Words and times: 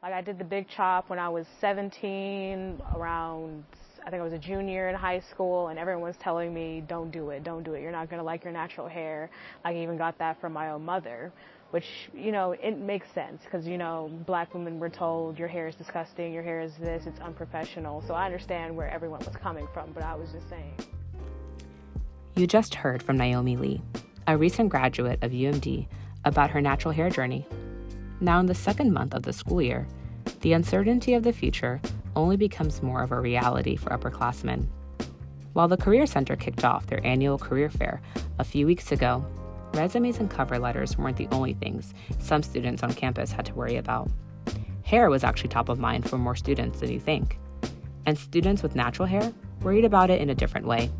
Like 0.00 0.12
I 0.12 0.20
did 0.20 0.38
the 0.38 0.44
big 0.44 0.68
chop 0.68 1.10
when 1.10 1.18
I 1.18 1.28
was 1.28 1.44
17, 1.60 2.80
around 2.94 3.64
I 4.06 4.10
think 4.10 4.20
I 4.20 4.24
was 4.24 4.32
a 4.32 4.38
junior 4.38 4.88
in 4.88 4.94
high 4.94 5.18
school, 5.18 5.68
and 5.68 5.78
everyone 5.78 6.04
was 6.04 6.16
telling 6.18 6.54
me, 6.54 6.84
"Don't 6.86 7.10
do 7.10 7.30
it, 7.30 7.42
don't 7.42 7.64
do 7.64 7.74
it. 7.74 7.82
You're 7.82 7.92
not 7.92 8.08
gonna 8.08 8.22
like 8.22 8.44
your 8.44 8.52
natural 8.52 8.86
hair." 8.86 9.28
I 9.64 9.74
even 9.74 9.98
got 9.98 10.16
that 10.18 10.40
from 10.40 10.52
my 10.52 10.70
own 10.70 10.84
mother, 10.84 11.32
which 11.72 12.08
you 12.14 12.30
know 12.30 12.52
it 12.52 12.78
makes 12.78 13.10
sense 13.10 13.42
because 13.42 13.66
you 13.66 13.76
know 13.76 14.08
black 14.24 14.54
women 14.54 14.78
were 14.78 14.88
told 14.88 15.36
your 15.36 15.48
hair 15.48 15.66
is 15.66 15.74
disgusting, 15.74 16.32
your 16.32 16.44
hair 16.44 16.60
is 16.60 16.76
this, 16.76 17.06
it's 17.06 17.18
unprofessional. 17.18 18.00
So 18.06 18.14
I 18.14 18.24
understand 18.24 18.76
where 18.76 18.88
everyone 18.88 19.18
was 19.26 19.34
coming 19.34 19.66
from, 19.74 19.92
but 19.92 20.04
I 20.04 20.14
was 20.14 20.30
just 20.30 20.48
saying. 20.48 20.74
You 22.36 22.46
just 22.46 22.72
heard 22.72 23.02
from 23.02 23.18
Naomi 23.18 23.56
Lee, 23.56 23.82
a 24.28 24.38
recent 24.38 24.68
graduate 24.68 25.18
of 25.22 25.32
UMD, 25.32 25.88
about 26.24 26.50
her 26.50 26.60
natural 26.60 26.94
hair 26.94 27.10
journey. 27.10 27.48
Now, 28.20 28.40
in 28.40 28.46
the 28.46 28.54
second 28.54 28.92
month 28.92 29.14
of 29.14 29.22
the 29.22 29.32
school 29.32 29.62
year, 29.62 29.86
the 30.40 30.52
uncertainty 30.52 31.14
of 31.14 31.22
the 31.22 31.32
future 31.32 31.80
only 32.16 32.36
becomes 32.36 32.82
more 32.82 33.02
of 33.02 33.12
a 33.12 33.20
reality 33.20 33.76
for 33.76 33.90
upperclassmen. 33.90 34.66
While 35.52 35.68
the 35.68 35.76
Career 35.76 36.06
Center 36.06 36.36
kicked 36.36 36.64
off 36.64 36.86
their 36.86 37.04
annual 37.06 37.38
career 37.38 37.70
fair 37.70 38.00
a 38.38 38.44
few 38.44 38.66
weeks 38.66 38.92
ago, 38.92 39.24
resumes 39.74 40.18
and 40.18 40.30
cover 40.30 40.58
letters 40.58 40.98
weren't 40.98 41.16
the 41.16 41.28
only 41.30 41.54
things 41.54 41.94
some 42.18 42.42
students 42.42 42.82
on 42.82 42.92
campus 42.92 43.32
had 43.32 43.46
to 43.46 43.54
worry 43.54 43.76
about. 43.76 44.10
Hair 44.82 45.10
was 45.10 45.24
actually 45.24 45.50
top 45.50 45.68
of 45.68 45.78
mind 45.78 46.08
for 46.08 46.18
more 46.18 46.36
students 46.36 46.80
than 46.80 46.90
you 46.90 47.00
think. 47.00 47.38
And 48.06 48.18
students 48.18 48.62
with 48.62 48.74
natural 48.74 49.06
hair 49.06 49.32
worried 49.62 49.84
about 49.84 50.10
it 50.10 50.20
in 50.20 50.30
a 50.30 50.34
different 50.34 50.66
way. 50.66 50.90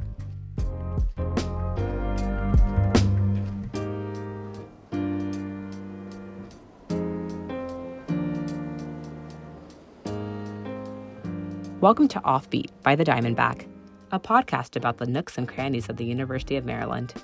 Welcome 11.80 12.08
to 12.08 12.20
Offbeat 12.22 12.70
by 12.82 12.96
the 12.96 13.04
Diamondback, 13.04 13.64
a 14.10 14.18
podcast 14.18 14.74
about 14.74 14.96
the 14.96 15.06
nooks 15.06 15.38
and 15.38 15.46
crannies 15.46 15.88
of 15.88 15.96
the 15.96 16.04
University 16.04 16.56
of 16.56 16.64
Maryland. 16.64 17.14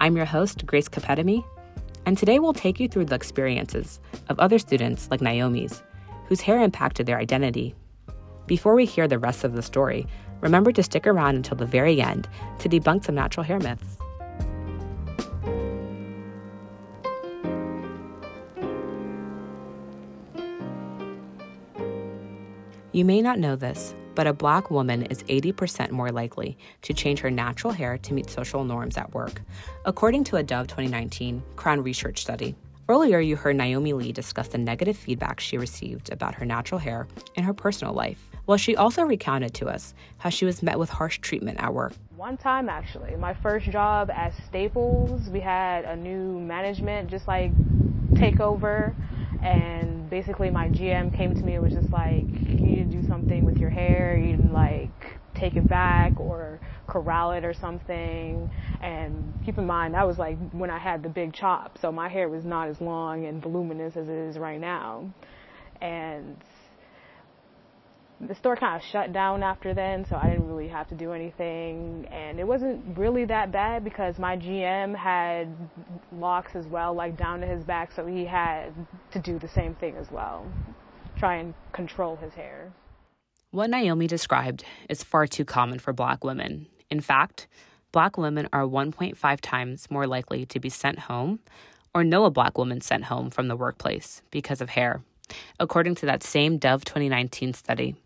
I'm 0.00 0.16
your 0.16 0.24
host, 0.24 0.66
Grace 0.66 0.88
Capetamy, 0.88 1.44
and 2.04 2.18
today 2.18 2.40
we'll 2.40 2.52
take 2.52 2.80
you 2.80 2.88
through 2.88 3.04
the 3.04 3.14
experiences 3.14 4.00
of 4.28 4.40
other 4.40 4.58
students 4.58 5.08
like 5.08 5.20
Naomi's, 5.20 5.84
whose 6.26 6.40
hair 6.40 6.60
impacted 6.60 7.06
their 7.06 7.18
identity. 7.18 7.76
Before 8.48 8.74
we 8.74 8.86
hear 8.86 9.06
the 9.06 9.20
rest 9.20 9.44
of 9.44 9.54
the 9.54 9.62
story, 9.62 10.04
remember 10.40 10.72
to 10.72 10.82
stick 10.82 11.06
around 11.06 11.36
until 11.36 11.56
the 11.56 11.64
very 11.64 12.02
end 12.02 12.26
to 12.58 12.68
debunk 12.68 13.04
some 13.04 13.14
natural 13.14 13.44
hair 13.44 13.60
myths. 13.60 13.98
You 22.94 23.06
may 23.06 23.22
not 23.22 23.38
know 23.38 23.56
this, 23.56 23.94
but 24.14 24.26
a 24.26 24.34
black 24.34 24.70
woman 24.70 25.04
is 25.04 25.22
80% 25.22 25.92
more 25.92 26.10
likely 26.10 26.58
to 26.82 26.92
change 26.92 27.20
her 27.20 27.30
natural 27.30 27.72
hair 27.72 27.96
to 27.96 28.12
meet 28.12 28.28
social 28.28 28.64
norms 28.64 28.98
at 28.98 29.14
work, 29.14 29.40
according 29.86 30.24
to 30.24 30.36
a 30.36 30.42
Dove 30.42 30.66
2019 30.66 31.42
Crown 31.56 31.82
Research 31.82 32.20
study. 32.20 32.54
Earlier, 32.90 33.18
you 33.18 33.34
heard 33.36 33.56
Naomi 33.56 33.94
Lee 33.94 34.12
discuss 34.12 34.48
the 34.48 34.58
negative 34.58 34.94
feedback 34.94 35.40
she 35.40 35.56
received 35.56 36.12
about 36.12 36.34
her 36.34 36.44
natural 36.44 36.78
hair 36.78 37.08
in 37.34 37.44
her 37.44 37.54
personal 37.54 37.94
life. 37.94 38.28
Well, 38.46 38.58
she 38.58 38.76
also 38.76 39.04
recounted 39.04 39.54
to 39.54 39.68
us 39.68 39.94
how 40.18 40.28
she 40.28 40.44
was 40.44 40.62
met 40.62 40.78
with 40.78 40.90
harsh 40.90 41.18
treatment 41.20 41.60
at 41.60 41.72
work. 41.72 41.94
One 42.14 42.36
time, 42.36 42.68
actually, 42.68 43.16
my 43.16 43.32
first 43.32 43.70
job 43.70 44.10
at 44.10 44.34
Staples, 44.46 45.30
we 45.30 45.40
had 45.40 45.86
a 45.86 45.96
new 45.96 46.38
management 46.38 47.08
just 47.08 47.26
like 47.26 47.52
take 48.16 48.38
over 48.38 48.94
and 49.42 50.08
basically 50.08 50.50
my 50.50 50.70
GM 50.70 51.12
came 51.12 51.34
to 51.34 51.44
me 51.44 51.54
and 51.54 51.62
was 51.62 51.72
just 51.72 51.92
like, 51.92 52.28
you 52.62 52.68
need 52.68 52.90
to 52.90 52.96
do 52.96 53.02
something 53.02 53.44
with 53.44 53.60
your 53.60 53.70
hair, 53.70 54.16
you 54.16 54.36
need 54.36 54.38
to 54.38 54.52
like 54.52 55.18
take 55.34 55.56
it 55.56 55.68
back 55.68 56.20
or 56.20 56.60
corral 56.86 57.32
it 57.32 57.44
or 57.44 57.52
something. 57.52 58.48
And 58.80 59.34
keep 59.44 59.58
in 59.58 59.66
mind, 59.66 59.94
that 59.94 60.06
was 60.06 60.18
like 60.18 60.38
when 60.52 60.70
I 60.70 60.78
had 60.78 61.02
the 61.02 61.08
big 61.08 61.32
chop, 61.32 61.78
so 61.78 61.90
my 61.90 62.08
hair 62.08 62.28
was 62.28 62.44
not 62.44 62.68
as 62.68 62.80
long 62.80 63.26
and 63.26 63.42
voluminous 63.42 63.96
as 63.96 64.08
it 64.08 64.14
is 64.14 64.38
right 64.38 64.60
now. 64.60 65.12
And 65.80 66.36
the 68.28 68.34
store 68.34 68.56
kind 68.56 68.76
of 68.76 68.82
shut 68.86 69.12
down 69.12 69.42
after 69.42 69.74
then, 69.74 70.04
so 70.04 70.16
I 70.16 70.30
didn't 70.30 70.46
really 70.46 70.68
have 70.68 70.88
to 70.88 70.94
do 70.94 71.12
anything. 71.12 72.06
And 72.10 72.38
it 72.38 72.46
wasn't 72.46 72.96
really 72.96 73.24
that 73.26 73.50
bad 73.50 73.82
because 73.82 74.18
my 74.18 74.36
GM 74.36 74.94
had 74.96 75.48
locks 76.12 76.54
as 76.54 76.66
well, 76.66 76.94
like 76.94 77.16
down 77.16 77.40
to 77.40 77.46
his 77.46 77.64
back, 77.64 77.90
so 77.92 78.06
he 78.06 78.24
had 78.24 78.72
to 79.10 79.18
do 79.18 79.38
the 79.38 79.48
same 79.48 79.74
thing 79.74 79.96
as 79.96 80.10
well, 80.10 80.46
try 81.16 81.36
and 81.36 81.54
control 81.72 82.16
his 82.16 82.32
hair. 82.34 82.72
What 83.50 83.70
Naomi 83.70 84.06
described 84.06 84.64
is 84.88 85.02
far 85.02 85.26
too 85.26 85.44
common 85.44 85.78
for 85.78 85.92
black 85.92 86.24
women. 86.24 86.68
In 86.90 87.00
fact, 87.00 87.48
black 87.90 88.16
women 88.16 88.48
are 88.52 88.64
1.5 88.64 89.40
times 89.40 89.90
more 89.90 90.06
likely 90.06 90.46
to 90.46 90.60
be 90.60 90.68
sent 90.68 91.00
home 91.00 91.40
or 91.94 92.04
know 92.04 92.24
a 92.24 92.30
black 92.30 92.56
woman 92.56 92.80
sent 92.80 93.04
home 93.04 93.30
from 93.30 93.48
the 93.48 93.56
workplace 93.56 94.22
because 94.30 94.60
of 94.62 94.70
hair, 94.70 95.02
according 95.60 95.96
to 95.96 96.06
that 96.06 96.22
same 96.22 96.56
Dove 96.56 96.84
2019 96.84 97.52
study. 97.52 97.96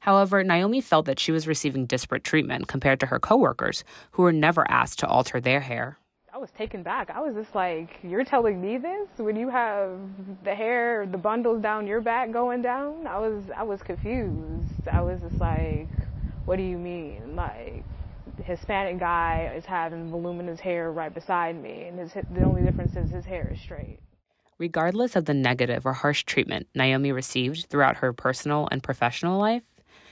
However, 0.00 0.42
Naomi 0.42 0.80
felt 0.80 1.06
that 1.06 1.18
she 1.18 1.30
was 1.30 1.46
receiving 1.46 1.86
disparate 1.86 2.24
treatment 2.24 2.68
compared 2.68 3.00
to 3.00 3.06
her 3.06 3.20
coworkers, 3.20 3.84
who 4.12 4.22
were 4.22 4.32
never 4.32 4.68
asked 4.70 4.98
to 5.00 5.06
alter 5.06 5.40
their 5.40 5.60
hair. 5.60 5.98
I 6.32 6.38
was 6.38 6.50
taken 6.52 6.82
back. 6.82 7.10
I 7.10 7.20
was 7.20 7.34
just 7.34 7.54
like, 7.54 7.98
You're 8.02 8.24
telling 8.24 8.62
me 8.62 8.78
this 8.78 9.08
when 9.18 9.36
you 9.36 9.50
have 9.50 9.98
the 10.42 10.54
hair, 10.54 11.06
the 11.06 11.18
bundles 11.18 11.60
down 11.60 11.86
your 11.86 12.00
back 12.00 12.30
going 12.32 12.62
down? 12.62 13.06
I 13.06 13.18
was 13.18 13.44
I 13.54 13.62
was 13.62 13.82
confused. 13.82 14.88
I 14.90 15.02
was 15.02 15.20
just 15.20 15.40
like, 15.40 15.88
What 16.46 16.56
do 16.56 16.62
you 16.62 16.78
mean? 16.78 17.36
Like 17.36 17.84
Hispanic 18.44 18.98
guy 18.98 19.52
is 19.54 19.66
having 19.66 20.10
voluminous 20.10 20.60
hair 20.60 20.90
right 20.92 21.12
beside 21.12 21.60
me, 21.62 21.84
and 21.88 21.98
his 21.98 22.12
the 22.12 22.42
only 22.42 22.62
difference 22.62 22.96
is 22.96 23.10
his 23.10 23.26
hair 23.26 23.50
is 23.52 23.60
straight. 23.60 23.98
Regardless 24.56 25.16
of 25.16 25.24
the 25.24 25.34
negative 25.34 25.84
or 25.84 25.94
harsh 25.94 26.24
treatment 26.24 26.68
Naomi 26.74 27.12
received 27.12 27.66
throughout 27.66 27.96
her 27.96 28.12
personal 28.12 28.68
and 28.70 28.82
professional 28.82 29.38
life, 29.38 29.62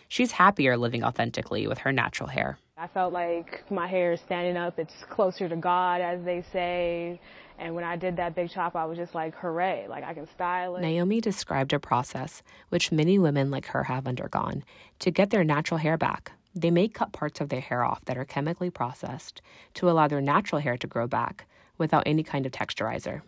she's 0.09 0.33
happier 0.33 0.77
living 0.77 1.05
authentically 1.05 1.67
with 1.67 1.79
her 1.79 1.93
natural 1.93 2.29
hair. 2.29 2.59
I 2.77 2.87
felt 2.87 3.13
like 3.13 3.71
my 3.71 3.87
hair 3.87 4.13
is 4.13 4.21
standing 4.21 4.57
up, 4.57 4.79
it's 4.79 5.05
closer 5.11 5.49
to 5.49 5.57
God, 5.57 6.01
as 6.01 6.25
they 6.25 6.45
say. 6.53 7.21
And 7.59 7.75
when 7.75 7.83
I 7.83 7.97
did 7.97 8.17
that 8.17 8.37
big 8.37 8.51
chop, 8.51 8.77
I 8.77 8.85
was 8.85 8.97
just 8.97 9.17
like, 9.17 9.35
hooray, 9.35 9.87
like 9.89 10.05
I 10.05 10.15
can 10.15 10.29
style 10.29 10.77
it. 10.77 10.83
Naomi 10.83 11.21
described 11.21 11.73
a 11.73 11.81
process 11.81 12.43
which 12.69 12.93
many 12.93 13.19
women 13.19 13.51
like 13.51 13.67
her 13.67 13.85
have 13.85 14.07
undergone 14.07 14.63
to 15.01 15.11
get 15.11 15.31
their 15.31 15.43
natural 15.43 15.79
hair 15.79 15.99
back. 15.99 16.33
They 16.55 16.71
may 16.71 16.87
cut 16.89 17.13
parts 17.13 17.41
of 17.41 17.49
their 17.49 17.61
hair 17.61 17.85
off 17.85 18.05
that 18.05 18.17
are 18.17 18.25
chemically 18.25 18.71
processed 18.71 19.43
to 19.75 19.91
allow 19.91 20.07
their 20.07 20.21
natural 20.21 20.61
hair 20.61 20.77
to 20.77 20.87
grow 20.87 21.09
back 21.09 21.47
without 21.79 22.05
any 22.07 22.23
kind 22.23 22.47
of 22.47 22.53
texturizer. 22.53 23.23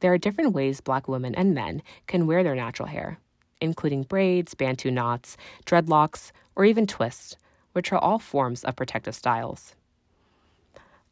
There 0.00 0.12
are 0.12 0.18
different 0.18 0.52
ways 0.52 0.80
black 0.80 1.08
women 1.08 1.34
and 1.34 1.54
men 1.54 1.82
can 2.06 2.26
wear 2.26 2.42
their 2.42 2.54
natural 2.54 2.88
hair, 2.88 3.18
including 3.60 4.02
braids, 4.02 4.54
bantu 4.54 4.90
knots, 4.90 5.36
dreadlocks, 5.64 6.32
or 6.54 6.64
even 6.64 6.86
twists, 6.86 7.36
which 7.72 7.92
are 7.92 7.98
all 7.98 8.18
forms 8.18 8.64
of 8.64 8.76
protective 8.76 9.14
styles. 9.14 9.74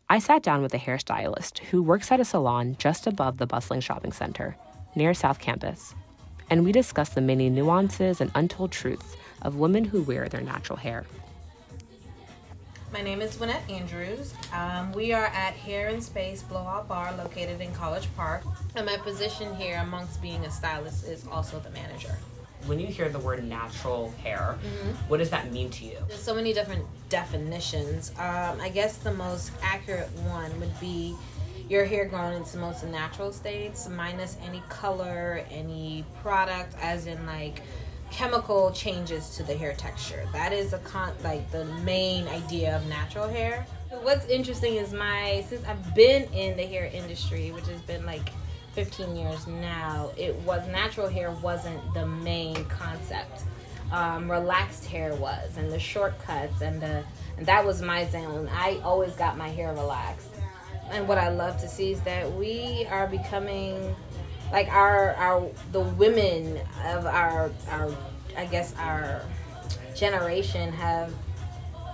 I 0.09 0.19
sat 0.19 0.43
down 0.43 0.63
with 0.63 0.75
a 0.75 0.79
hairstylist 0.79 1.59
who 1.59 1.83
works 1.83 2.13
at 2.13 2.21
a 2.21 2.25
salon 2.25 2.77
just 2.79 3.07
above 3.07 3.39
the 3.39 3.47
bustling 3.47 3.81
shopping 3.81 4.13
center 4.13 4.57
near 4.95 5.15
South 5.15 5.39
Campus, 5.39 5.95
and 6.51 6.65
we 6.65 6.73
discussed 6.73 7.15
the 7.15 7.21
many 7.21 7.49
nuances 7.49 8.21
and 8.21 8.31
untold 8.35 8.71
truths 8.71 9.17
of 9.43 9.57
women 9.57 9.85
who 9.85 10.03
wear 10.03 10.29
their 10.29 10.41
natural 10.41 10.77
hair. 10.77 11.05
My 12.93 13.03
name 13.03 13.21
is 13.21 13.39
Winnette 13.39 13.69
Andrews. 13.69 14.35
Um, 14.53 14.93
we 14.93 15.13
are 15.13 15.25
at 15.25 15.55
Hair 15.55 15.89
and 15.89 16.05
Space 16.05 16.43
Blowout 16.43 16.87
Bar 16.87 17.17
located 17.17 17.61
in 17.61 17.73
College 17.73 18.07
Park. 18.15 18.45
And 18.77 18.87
my 18.87 18.99
position 18.99 19.53
here, 19.57 19.79
amongst 19.83 20.23
being 20.23 20.45
a 20.45 20.51
stylist, 20.51 21.09
is 21.09 21.27
also 21.27 21.59
the 21.59 21.71
manager 21.71 22.17
when 22.67 22.79
you 22.79 22.87
hear 22.87 23.09
the 23.09 23.19
word 23.19 23.45
natural 23.45 24.13
hair, 24.23 24.59
mm-hmm. 24.61 24.91
what 25.09 25.19
does 25.19 25.31
that 25.31 25.53
mean 25.53 25.71
to 25.71 25.85
you? 25.85 25.99
There's 26.09 26.23
so 26.23 26.35
many 26.35 26.53
different 26.53 26.85
definitions. 27.09 28.11
Um, 28.19 28.61
I 28.61 28.71
guess 28.73 28.97
the 28.99 29.13
most 29.13 29.53
accurate 29.63 30.11
one 30.21 30.59
would 30.61 30.79
be 30.81 31.15
your 31.69 31.85
hair 31.85 32.05
growing 32.05 32.37
in 32.37 32.43
its 32.43 32.55
most 32.55 32.85
natural 32.85 33.33
states, 33.33 33.89
minus 33.89 34.37
any 34.45 34.63
color, 34.69 35.45
any 35.51 36.05
product, 36.23 36.75
as 36.81 37.07
in 37.07 37.25
like 37.27 37.63
chemical 38.11 38.71
changes 38.73 39.31
to 39.37 39.43
the 39.43 39.55
hair 39.55 39.73
texture. 39.75 40.27
That 40.33 40.53
is 40.53 40.73
a 40.73 40.79
con 40.79 41.13
like 41.23 41.51
the 41.51 41.65
main 41.83 42.29
idea 42.29 42.77
of 42.77 42.87
natural 42.87 43.29
hair. 43.29 43.67
What's 44.03 44.27
interesting 44.27 44.75
is 44.77 44.93
my 44.93 45.45
since 45.49 45.67
I've 45.67 45.95
been 45.95 46.25
in 46.33 46.57
the 46.57 46.65
hair 46.65 46.91
industry, 46.93 47.51
which 47.51 47.67
has 47.67 47.81
been 47.83 48.05
like 48.05 48.31
15 48.75 49.17
years 49.17 49.47
now, 49.47 50.11
it 50.17 50.35
was 50.41 50.67
natural 50.69 51.09
hair 51.09 51.31
wasn't 51.31 51.95
the 51.95 52.05
main 52.07 52.65
concept. 52.65 53.45
Um, 53.93 54.29
relaxed 54.29 54.87
hair 54.87 55.15
was, 55.15 55.57
and 55.57 55.71
the 55.71 55.79
shortcuts, 55.79 56.61
and 56.63 56.81
the 56.81 57.05
and 57.37 57.47
that 57.47 57.65
was 57.65 57.83
my 57.83 58.07
zone. 58.07 58.49
I 58.53 58.81
always 58.83 59.13
got 59.13 59.37
my 59.37 59.49
hair 59.49 59.73
relaxed, 59.73 60.31
and 60.91 61.07
what 61.07 61.19
I 61.19 61.29
love 61.29 61.61
to 61.61 61.69
see 61.69 61.93
is 61.93 62.01
that 62.01 62.33
we 62.33 62.87
are 62.91 63.07
becoming 63.07 63.95
like 64.51 64.69
our 64.69 65.15
our 65.15 65.49
the 65.71 65.81
women 65.81 66.59
of 66.85 67.07
our 67.07 67.53
our 67.69 67.95
I 68.37 68.47
guess 68.47 68.75
our 68.79 69.23
generation 69.95 70.73
have 70.73 71.15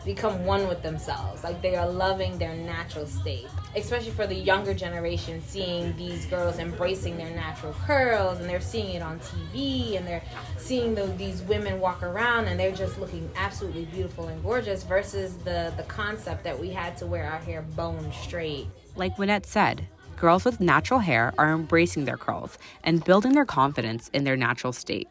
become 0.04 0.44
one 0.44 0.68
with 0.68 0.82
themselves. 0.82 1.44
Like 1.44 1.60
they 1.60 1.76
are 1.76 1.88
loving 1.88 2.38
their 2.38 2.54
natural 2.54 3.06
state. 3.06 3.48
Especially 3.76 4.10
for 4.10 4.26
the 4.26 4.34
younger 4.34 4.74
generation, 4.74 5.40
seeing 5.42 5.96
these 5.96 6.26
girls 6.26 6.58
embracing 6.58 7.16
their 7.16 7.30
natural 7.30 7.72
curls 7.86 8.40
and 8.40 8.48
they're 8.48 8.60
seeing 8.60 8.94
it 8.94 9.02
on 9.02 9.20
TV 9.20 9.96
and 9.96 10.06
they're 10.06 10.22
seeing 10.56 10.94
the, 10.94 11.06
these 11.16 11.42
women 11.42 11.80
walk 11.80 12.02
around 12.02 12.46
and 12.46 12.58
they're 12.58 12.74
just 12.74 12.98
looking 12.98 13.30
absolutely 13.36 13.84
beautiful 13.86 14.28
and 14.28 14.42
gorgeous 14.42 14.82
versus 14.82 15.36
the, 15.38 15.72
the 15.76 15.84
concept 15.84 16.42
that 16.42 16.58
we 16.58 16.70
had 16.70 16.96
to 16.96 17.06
wear 17.06 17.24
our 17.24 17.38
hair 17.38 17.62
bone 17.62 18.10
straight. 18.22 18.66
Like 18.96 19.16
Winnette 19.16 19.46
said, 19.46 19.86
girls 20.16 20.44
with 20.44 20.60
natural 20.60 21.00
hair 21.00 21.32
are 21.38 21.52
embracing 21.52 22.04
their 22.04 22.18
curls 22.18 22.58
and 22.82 23.04
building 23.04 23.32
their 23.32 23.46
confidence 23.46 24.08
in 24.12 24.24
their 24.24 24.36
natural 24.36 24.72
state. 24.72 25.08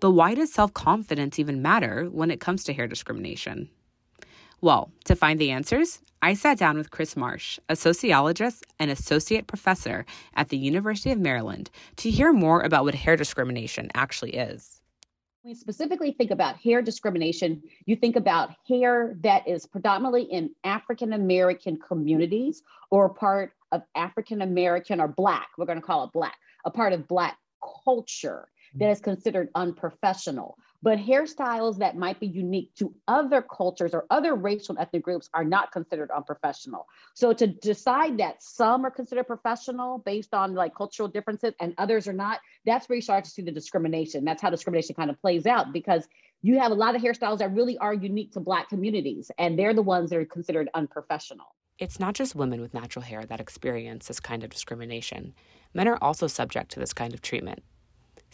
But 0.00 0.10
why 0.10 0.34
does 0.34 0.52
self 0.52 0.74
confidence 0.74 1.38
even 1.38 1.62
matter 1.62 2.04
when 2.10 2.30
it 2.30 2.38
comes 2.40 2.64
to 2.64 2.74
hair 2.74 2.86
discrimination? 2.86 3.70
Well, 4.60 4.92
to 5.04 5.16
find 5.16 5.38
the 5.38 5.50
answers, 5.50 6.00
I 6.24 6.32
sat 6.32 6.56
down 6.56 6.78
with 6.78 6.90
Chris 6.90 7.18
Marsh, 7.18 7.58
a 7.68 7.76
sociologist 7.76 8.64
and 8.78 8.90
associate 8.90 9.46
professor 9.46 10.06
at 10.32 10.48
the 10.48 10.56
University 10.56 11.10
of 11.10 11.18
Maryland, 11.18 11.70
to 11.96 12.08
hear 12.08 12.32
more 12.32 12.62
about 12.62 12.84
what 12.84 12.94
hair 12.94 13.14
discrimination 13.14 13.90
actually 13.92 14.30
is. 14.30 14.80
When 15.42 15.50
we 15.50 15.54
specifically 15.54 16.12
think 16.12 16.30
about 16.30 16.56
hair 16.56 16.80
discrimination, 16.80 17.62
you 17.84 17.94
think 17.94 18.16
about 18.16 18.52
hair 18.66 19.18
that 19.20 19.46
is 19.46 19.66
predominantly 19.66 20.22
in 20.22 20.48
African 20.64 21.12
American 21.12 21.76
communities 21.76 22.62
or 22.88 23.10
part 23.10 23.52
of 23.70 23.82
African 23.94 24.40
American 24.40 25.02
or 25.02 25.08
Black, 25.08 25.48
we're 25.58 25.66
going 25.66 25.78
to 25.78 25.86
call 25.86 26.04
it 26.04 26.12
Black, 26.14 26.38
a 26.64 26.70
part 26.70 26.94
of 26.94 27.06
Black 27.06 27.36
culture 27.84 28.48
that 28.76 28.88
is 28.88 28.98
considered 28.98 29.50
unprofessional 29.54 30.56
but 30.84 30.98
hairstyles 30.98 31.78
that 31.78 31.96
might 31.96 32.20
be 32.20 32.26
unique 32.26 32.74
to 32.74 32.94
other 33.08 33.40
cultures 33.40 33.94
or 33.94 34.04
other 34.10 34.34
racial 34.34 34.74
and 34.74 34.82
ethnic 34.82 35.02
groups 35.02 35.30
are 35.32 35.42
not 35.42 35.72
considered 35.72 36.10
unprofessional. 36.14 36.86
So 37.14 37.32
to 37.32 37.46
decide 37.46 38.18
that 38.18 38.42
some 38.42 38.84
are 38.84 38.90
considered 38.90 39.26
professional 39.26 39.96
based 39.98 40.34
on 40.34 40.52
like 40.54 40.74
cultural 40.74 41.08
differences 41.08 41.54
and 41.58 41.72
others 41.78 42.06
are 42.06 42.12
not, 42.12 42.40
that's 42.66 42.86
where 42.86 42.96
you 42.96 43.02
start 43.02 43.24
to 43.24 43.30
see 43.30 43.40
the 43.40 43.50
discrimination. 43.50 44.26
That's 44.26 44.42
how 44.42 44.50
discrimination 44.50 44.94
kind 44.94 45.08
of 45.08 45.18
plays 45.22 45.46
out 45.46 45.72
because 45.72 46.06
you 46.42 46.60
have 46.60 46.70
a 46.70 46.74
lot 46.74 46.94
of 46.94 47.00
hairstyles 47.00 47.38
that 47.38 47.54
really 47.54 47.78
are 47.78 47.94
unique 47.94 48.32
to 48.32 48.40
Black 48.40 48.68
communities, 48.68 49.30
and 49.38 49.58
they're 49.58 49.72
the 49.72 49.80
ones 49.80 50.10
that 50.10 50.18
are 50.18 50.26
considered 50.26 50.68
unprofessional. 50.74 51.46
It's 51.78 51.98
not 51.98 52.14
just 52.14 52.34
women 52.34 52.60
with 52.60 52.74
natural 52.74 53.02
hair 53.02 53.24
that 53.24 53.40
experience 53.40 54.08
this 54.08 54.20
kind 54.20 54.44
of 54.44 54.50
discrimination. 54.50 55.32
Men 55.72 55.88
are 55.88 55.96
also 56.02 56.26
subject 56.26 56.70
to 56.72 56.80
this 56.80 56.92
kind 56.92 57.14
of 57.14 57.22
treatment. 57.22 57.62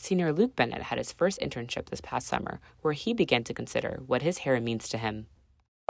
Senior 0.02 0.32
Luke 0.32 0.56
Bennett 0.56 0.84
had 0.84 0.96
his 0.96 1.12
first 1.12 1.38
internship 1.40 1.90
this 1.90 2.00
past 2.00 2.26
summer, 2.26 2.58
where 2.80 2.94
he 2.94 3.12
began 3.12 3.44
to 3.44 3.52
consider 3.52 4.00
what 4.06 4.22
his 4.22 4.38
hair 4.38 4.58
means 4.58 4.88
to 4.88 4.96
him. 4.96 5.26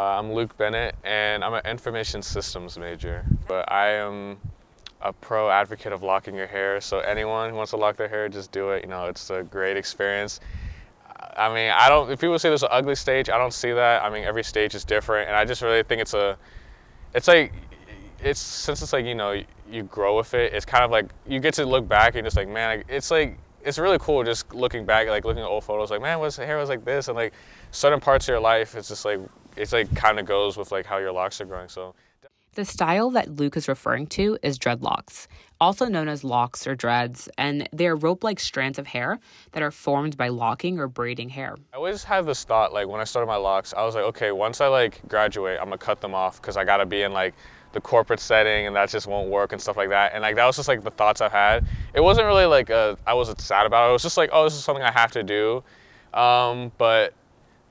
Uh, 0.00 0.18
I'm 0.18 0.32
Luke 0.32 0.56
Bennett, 0.56 0.96
and 1.04 1.44
I'm 1.44 1.54
an 1.54 1.64
information 1.64 2.20
systems 2.20 2.76
major. 2.76 3.24
But 3.46 3.70
I 3.70 3.90
am 3.90 4.38
a 5.00 5.12
pro 5.12 5.48
advocate 5.48 5.92
of 5.92 6.02
locking 6.02 6.34
your 6.34 6.48
hair. 6.48 6.80
So 6.80 6.98
anyone 6.98 7.50
who 7.50 7.56
wants 7.56 7.70
to 7.70 7.76
lock 7.76 7.96
their 7.96 8.08
hair, 8.08 8.28
just 8.28 8.50
do 8.50 8.70
it. 8.70 8.82
You 8.82 8.90
know, 8.90 9.04
it's 9.04 9.30
a 9.30 9.44
great 9.44 9.76
experience. 9.76 10.40
I 11.36 11.48
mean, 11.54 11.70
I 11.70 11.88
don't. 11.88 12.10
If 12.10 12.20
people 12.20 12.36
say 12.40 12.48
there's 12.48 12.64
an 12.64 12.70
ugly 12.72 12.96
stage, 12.96 13.30
I 13.30 13.38
don't 13.38 13.54
see 13.54 13.70
that. 13.70 14.02
I 14.02 14.10
mean, 14.10 14.24
every 14.24 14.42
stage 14.42 14.74
is 14.74 14.84
different, 14.84 15.28
and 15.28 15.36
I 15.36 15.44
just 15.44 15.62
really 15.62 15.84
think 15.84 16.02
it's 16.02 16.14
a, 16.14 16.36
it's 17.14 17.28
like, 17.28 17.52
it's 18.20 18.40
since 18.40 18.82
it's 18.82 18.92
like 18.92 19.04
you 19.04 19.14
know 19.14 19.40
you 19.70 19.84
grow 19.84 20.16
with 20.16 20.34
it. 20.34 20.52
It's 20.52 20.66
kind 20.66 20.84
of 20.84 20.90
like 20.90 21.06
you 21.28 21.38
get 21.38 21.54
to 21.54 21.64
look 21.64 21.86
back 21.86 22.16
and 22.16 22.26
just 22.26 22.36
like 22.36 22.48
man, 22.48 22.82
it's 22.88 23.12
like 23.12 23.38
it's 23.64 23.78
really 23.78 23.98
cool 23.98 24.24
just 24.24 24.52
looking 24.54 24.84
back, 24.84 25.08
like 25.08 25.24
looking 25.24 25.42
at 25.42 25.48
old 25.48 25.64
photos, 25.64 25.90
like 25.90 26.00
man, 26.00 26.18
was 26.20 26.36
hair 26.36 26.58
was 26.58 26.68
like 26.68 26.84
this, 26.84 27.08
and 27.08 27.16
like 27.16 27.32
certain 27.70 28.00
parts 28.00 28.26
of 28.26 28.32
your 28.32 28.40
life, 28.40 28.74
it's 28.74 28.88
just 28.88 29.04
like 29.04 29.20
it's 29.56 29.72
like 29.72 29.94
kind 29.94 30.18
of 30.18 30.26
goes 30.26 30.56
with 30.56 30.72
like 30.72 30.86
how 30.86 30.98
your 30.98 31.12
locks 31.12 31.40
are 31.40 31.44
growing. 31.44 31.68
So. 31.68 31.94
The 32.54 32.64
style 32.64 33.10
that 33.10 33.36
Luke 33.36 33.56
is 33.56 33.68
referring 33.68 34.08
to 34.08 34.36
is 34.42 34.58
dreadlocks, 34.58 35.28
also 35.60 35.86
known 35.86 36.08
as 36.08 36.24
locks 36.24 36.66
or 36.66 36.74
dreads, 36.74 37.28
and 37.38 37.68
they 37.72 37.86
are 37.86 37.94
rope 37.94 38.24
like 38.24 38.40
strands 38.40 38.76
of 38.76 38.88
hair 38.88 39.20
that 39.52 39.62
are 39.62 39.70
formed 39.70 40.16
by 40.16 40.28
locking 40.28 40.80
or 40.80 40.88
braiding 40.88 41.28
hair. 41.28 41.54
I 41.72 41.76
always 41.76 42.02
had 42.02 42.26
this 42.26 42.42
thought, 42.42 42.72
like 42.72 42.88
when 42.88 43.00
I 43.00 43.04
started 43.04 43.28
my 43.28 43.36
locks, 43.36 43.72
I 43.72 43.84
was 43.84 43.94
like, 43.94 44.02
okay, 44.04 44.32
once 44.32 44.60
I 44.60 44.66
like 44.66 45.00
graduate, 45.06 45.58
I'm 45.60 45.66
gonna 45.66 45.78
cut 45.78 46.00
them 46.00 46.12
off 46.12 46.42
because 46.42 46.56
I 46.56 46.64
gotta 46.64 46.86
be 46.86 47.02
in 47.02 47.12
like 47.12 47.34
the 47.72 47.80
corporate 47.80 48.20
setting 48.20 48.66
and 48.66 48.74
that 48.74 48.88
just 48.88 49.06
won't 49.06 49.30
work 49.30 49.52
and 49.52 49.60
stuff 49.60 49.76
like 49.76 49.90
that. 49.90 50.12
And 50.12 50.22
like 50.22 50.36
that 50.36 50.46
was 50.46 50.56
just 50.56 50.68
like 50.68 50.82
the 50.82 50.90
thoughts 50.90 51.20
I 51.20 51.28
had. 51.28 51.66
It 51.94 52.00
wasn't 52.00 52.26
really 52.26 52.46
like 52.46 52.70
a, 52.70 52.98
I 53.06 53.14
wasn't 53.14 53.40
sad 53.40 53.66
about 53.66 53.86
it. 53.86 53.90
It 53.90 53.92
was 53.92 54.02
just 54.02 54.16
like, 54.16 54.30
oh, 54.32 54.44
this 54.44 54.54
is 54.54 54.64
something 54.64 54.82
I 54.84 54.90
have 54.90 55.12
to 55.12 55.22
do. 55.22 55.62
Um, 56.12 56.72
but 56.78 57.14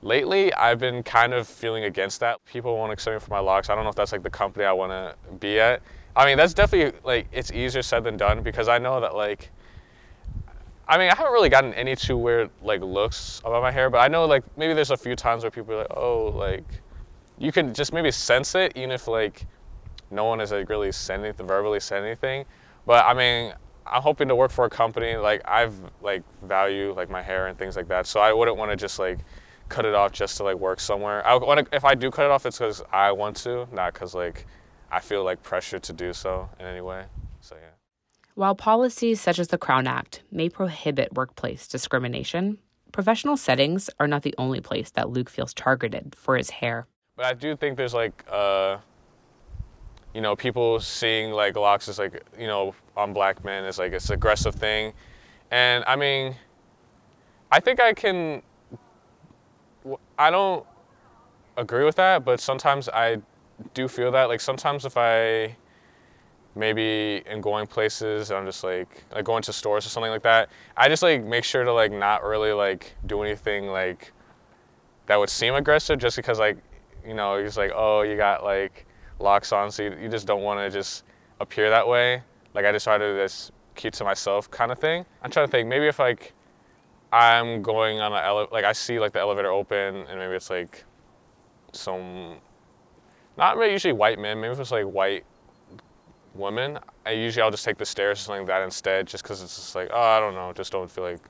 lately 0.02 0.52
I've 0.54 0.78
been 0.78 1.02
kind 1.02 1.34
of 1.34 1.46
feeling 1.46 1.84
against 1.84 2.20
that. 2.20 2.44
People 2.46 2.76
won't 2.76 2.92
accept 2.92 3.14
me 3.14 3.20
for 3.20 3.30
my 3.30 3.40
locks. 3.40 3.68
I 3.68 3.74
don't 3.74 3.84
know 3.84 3.90
if 3.90 3.96
that's 3.96 4.12
like 4.12 4.22
the 4.22 4.30
company 4.30 4.64
I 4.64 4.72
want 4.72 4.92
to 4.92 5.14
be 5.36 5.60
at. 5.60 5.82
I 6.16 6.26
mean, 6.26 6.36
that's 6.36 6.54
definitely 6.54 6.98
like 7.04 7.28
it's 7.32 7.52
easier 7.52 7.82
said 7.82 8.04
than 8.04 8.16
done 8.16 8.42
because 8.42 8.68
I 8.68 8.78
know 8.78 9.00
that 9.00 9.14
like 9.14 9.50
I 10.88 10.98
mean, 10.98 11.08
I 11.08 11.14
haven't 11.14 11.32
really 11.32 11.48
gotten 11.48 11.72
any 11.74 11.94
too 11.94 12.16
weird 12.16 12.50
like 12.62 12.80
looks 12.80 13.40
about 13.44 13.62
my 13.62 13.70
hair, 13.70 13.90
but 13.90 13.98
I 13.98 14.08
know 14.08 14.26
like 14.26 14.42
maybe 14.56 14.74
there's 14.74 14.90
a 14.90 14.96
few 14.96 15.14
times 15.14 15.44
where 15.44 15.50
people 15.50 15.74
are 15.74 15.78
like, 15.78 15.96
"Oh, 15.96 16.32
like 16.34 16.64
you 17.38 17.52
can 17.52 17.72
just 17.72 17.92
maybe 17.92 18.10
sense 18.10 18.56
it 18.56 18.72
even 18.74 18.90
if 18.90 19.06
like 19.06 19.46
no 20.10 20.24
one 20.24 20.38
has 20.40 20.52
like 20.52 20.68
really 20.68 20.92
said 20.92 21.20
anything, 21.20 21.46
verbally 21.46 21.80
said 21.80 22.02
anything. 22.02 22.44
But 22.86 23.04
I 23.04 23.14
mean, 23.14 23.54
I'm 23.86 24.02
hoping 24.02 24.28
to 24.28 24.36
work 24.36 24.50
for 24.50 24.64
a 24.64 24.70
company 24.70 25.16
like 25.16 25.42
I've 25.46 25.74
like 26.02 26.22
value 26.42 26.92
like 26.94 27.10
my 27.10 27.22
hair 27.22 27.48
and 27.48 27.58
things 27.58 27.76
like 27.76 27.88
that. 27.88 28.06
So 28.06 28.20
I 28.20 28.32
wouldn't 28.32 28.56
want 28.56 28.70
to 28.70 28.76
just 28.76 28.98
like 28.98 29.18
cut 29.68 29.84
it 29.84 29.94
off 29.94 30.12
just 30.12 30.36
to 30.38 30.44
like 30.44 30.56
work 30.56 30.80
somewhere. 30.80 31.26
I 31.26 31.34
want 31.36 31.68
if 31.72 31.84
I 31.84 31.94
do 31.94 32.10
cut 32.10 32.26
it 32.26 32.30
off, 32.30 32.46
it's 32.46 32.58
because 32.58 32.82
I 32.92 33.12
want 33.12 33.36
to, 33.38 33.66
not 33.72 33.94
because 33.94 34.14
like 34.14 34.46
I 34.90 35.00
feel 35.00 35.24
like 35.24 35.42
pressure 35.42 35.78
to 35.78 35.92
do 35.92 36.12
so 36.12 36.48
in 36.58 36.66
any 36.66 36.80
way. 36.80 37.04
So 37.40 37.56
yeah. 37.56 37.68
While 38.34 38.54
policies 38.54 39.20
such 39.20 39.38
as 39.38 39.48
the 39.48 39.58
Crown 39.58 39.86
Act 39.86 40.22
may 40.30 40.48
prohibit 40.48 41.12
workplace 41.14 41.66
discrimination, 41.66 42.58
professional 42.92 43.36
settings 43.36 43.90
are 43.98 44.08
not 44.08 44.22
the 44.22 44.34
only 44.38 44.60
place 44.60 44.90
that 44.90 45.10
Luke 45.10 45.28
feels 45.28 45.52
targeted 45.54 46.14
for 46.16 46.36
his 46.36 46.50
hair. 46.50 46.86
But 47.16 47.26
I 47.26 47.34
do 47.34 47.56
think 47.56 47.76
there's 47.76 47.94
like 47.94 48.24
uh, 48.30 48.78
you 50.14 50.20
know, 50.20 50.34
people 50.34 50.80
seeing 50.80 51.30
like 51.30 51.56
locks 51.56 51.88
as 51.88 51.98
like, 51.98 52.22
you 52.38 52.46
know, 52.46 52.74
on 52.96 53.12
black 53.12 53.44
men 53.44 53.64
is 53.64 53.78
like 53.78 53.92
it's 53.92 54.10
aggressive 54.10 54.54
thing. 54.54 54.92
And 55.50 55.84
I 55.86 55.96
mean, 55.96 56.34
I 57.50 57.60
think 57.60 57.80
I 57.80 57.92
can, 57.92 58.42
I 60.18 60.30
don't 60.30 60.64
agree 61.56 61.84
with 61.84 61.96
that, 61.96 62.24
but 62.24 62.40
sometimes 62.40 62.88
I 62.88 63.18
do 63.74 63.88
feel 63.88 64.10
that. 64.12 64.28
Like 64.28 64.40
sometimes 64.40 64.84
if 64.84 64.96
I 64.96 65.56
maybe 66.56 67.22
in 67.26 67.40
going 67.40 67.66
places, 67.66 68.30
I'm 68.30 68.46
just 68.46 68.64
like, 68.64 69.04
like 69.12 69.24
going 69.24 69.42
to 69.42 69.52
stores 69.52 69.86
or 69.86 69.88
something 69.88 70.10
like 70.10 70.22
that, 70.22 70.50
I 70.76 70.88
just 70.88 71.02
like 71.02 71.24
make 71.24 71.44
sure 71.44 71.64
to 71.64 71.72
like 71.72 71.92
not 71.92 72.24
really 72.24 72.52
like 72.52 72.94
do 73.06 73.22
anything 73.22 73.68
like 73.68 74.12
that 75.06 75.18
would 75.18 75.30
seem 75.30 75.54
aggressive 75.54 75.98
just 75.98 76.16
because 76.16 76.38
like, 76.38 76.58
you 77.06 77.14
know, 77.14 77.34
it's 77.34 77.56
like, 77.56 77.72
oh, 77.74 78.02
you 78.02 78.16
got 78.16 78.44
like, 78.44 78.86
locks 79.20 79.52
on, 79.52 79.70
so 79.70 79.84
you, 79.84 79.96
you 80.02 80.08
just 80.08 80.26
don't 80.26 80.42
want 80.42 80.60
to 80.60 80.70
just 80.70 81.04
appear 81.40 81.70
that 81.70 81.86
way. 81.86 82.22
Like 82.54 82.64
I 82.64 82.72
just 82.72 82.84
try 82.84 82.98
to 82.98 83.16
just 83.16 83.52
keep 83.74 83.92
to 83.94 84.04
myself 84.04 84.50
kind 84.50 84.72
of 84.72 84.78
thing. 84.78 85.04
I'm 85.22 85.30
trying 85.30 85.46
to 85.46 85.50
think 85.50 85.68
maybe 85.68 85.86
if 85.86 85.98
like 85.98 86.32
I'm 87.12 87.62
going 87.62 88.00
on 88.00 88.12
an 88.12 88.24
elevator, 88.24 88.52
like 88.52 88.64
I 88.64 88.72
see 88.72 88.98
like 88.98 89.12
the 89.12 89.20
elevator 89.20 89.50
open 89.50 89.96
and 89.96 90.18
maybe 90.18 90.34
it's 90.34 90.50
like 90.50 90.84
some, 91.72 92.36
not 93.36 93.56
really 93.56 93.72
usually 93.72 93.92
white 93.92 94.18
men, 94.18 94.40
maybe 94.40 94.52
if 94.52 94.60
it's 94.60 94.70
like 94.70 94.84
white 94.84 95.24
women, 96.34 96.78
I 97.06 97.12
usually 97.12 97.42
I'll 97.42 97.50
just 97.50 97.64
take 97.64 97.78
the 97.78 97.86
stairs 97.86 98.20
or 98.20 98.22
something 98.22 98.42
like 98.42 98.48
that 98.48 98.62
instead 98.62 99.06
just 99.06 99.24
because 99.24 99.42
it's 99.42 99.56
just 99.56 99.74
like, 99.74 99.90
oh, 99.92 100.00
I 100.00 100.20
don't 100.20 100.34
know, 100.34 100.52
just 100.52 100.72
don't 100.72 100.90
feel 100.90 101.04
like, 101.04 101.20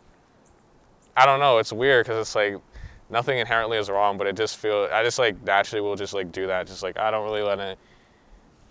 I 1.16 1.24
don't 1.24 1.40
know, 1.40 1.58
it's 1.58 1.72
weird 1.72 2.06
because 2.06 2.20
it's 2.20 2.34
like 2.34 2.60
nothing 3.10 3.38
inherently 3.38 3.78
is 3.78 3.90
wrong, 3.90 4.18
but 4.18 4.26
it 4.26 4.36
just 4.36 4.56
feel 4.56 4.88
I 4.92 5.02
just 5.02 5.18
like 5.18 5.42
naturally 5.44 5.80
will 5.80 5.96
just 5.96 6.14
like 6.14 6.32
do 6.32 6.46
that. 6.46 6.66
Just 6.66 6.82
like 6.82 6.98
I 6.98 7.10
don't 7.10 7.24
really 7.24 7.42
let 7.42 7.58
it 7.58 7.78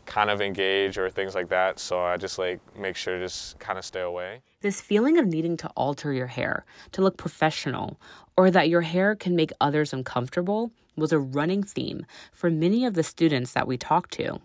kind 0.06 0.32
of 0.32 0.42
engage 0.42 0.98
or 0.98 1.10
things 1.10 1.36
like 1.36 1.50
that. 1.50 1.80
So 1.80 2.02
I 2.02 2.18
just 2.18 2.40
like 2.40 2.60
make 2.78 2.96
sure 2.96 3.18
to 3.18 3.24
just 3.24 3.60
kind 3.60 3.78
of 3.78 3.86
stay 3.86 4.02
away. 4.02 4.42
This 4.62 4.82
feeling 4.82 5.18
of 5.18 5.28
needing 5.28 5.56
to 5.58 5.68
alter 5.70 6.12
your 6.12 6.28
hair 6.28 6.66
to 6.94 7.02
look 7.02 7.18
professional 7.18 8.00
or 8.36 8.50
that 8.52 8.70
your 8.70 8.82
hair 8.82 9.16
can 9.16 9.36
make 9.36 9.52
others 9.62 9.94
uncomfortable 9.94 10.72
was 10.96 11.14
a 11.14 11.20
running 11.20 11.64
theme 11.64 12.06
for 12.34 12.50
many 12.50 12.86
of 12.86 12.96
the 12.96 13.04
students 13.04 13.54
that 13.54 13.68
we 13.68 13.78
talked 13.78 14.12
to. 14.14 14.40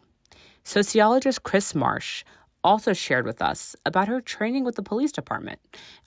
Sociologist 0.62 1.42
Chris 1.42 1.74
Marsh 1.74 2.24
also 2.62 2.92
shared 2.92 3.26
with 3.26 3.42
us 3.42 3.74
about 3.84 4.08
her 4.08 4.20
training 4.20 4.64
with 4.64 4.76
the 4.76 4.82
police 4.82 5.12
department 5.12 5.60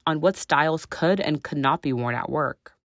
on 0.06 0.22
what 0.22 0.36
styles 0.36 0.86
could 0.86 1.20
and 1.20 1.44
could 1.44 1.58
not 1.58 1.82
be 1.82 1.94
worn 1.94 2.16
at 2.16 2.30
work. 2.30 2.77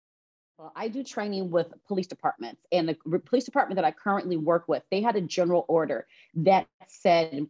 I 0.75 0.88
do 0.88 1.03
training 1.03 1.51
with 1.51 1.68
police 1.88 2.08
departments, 2.08 2.62
and 2.72 2.89
the 2.89 3.20
police 3.20 3.46
department 3.46 3.77
that 3.77 3.86
I 3.86 3.91
currently 3.91 4.38
work 4.38 4.68
with, 4.68 4.84
they 4.91 5.01
had 5.01 5.15
a 5.15 5.22
general 5.22 5.65
order 5.68 6.08
that 6.36 6.68
said 6.88 7.48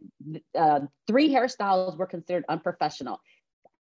uh, 0.56 0.80
three 1.06 1.30
hairstyles 1.30 1.96
were 1.96 2.06
considered 2.06 2.44
unprofessional. 2.48 3.20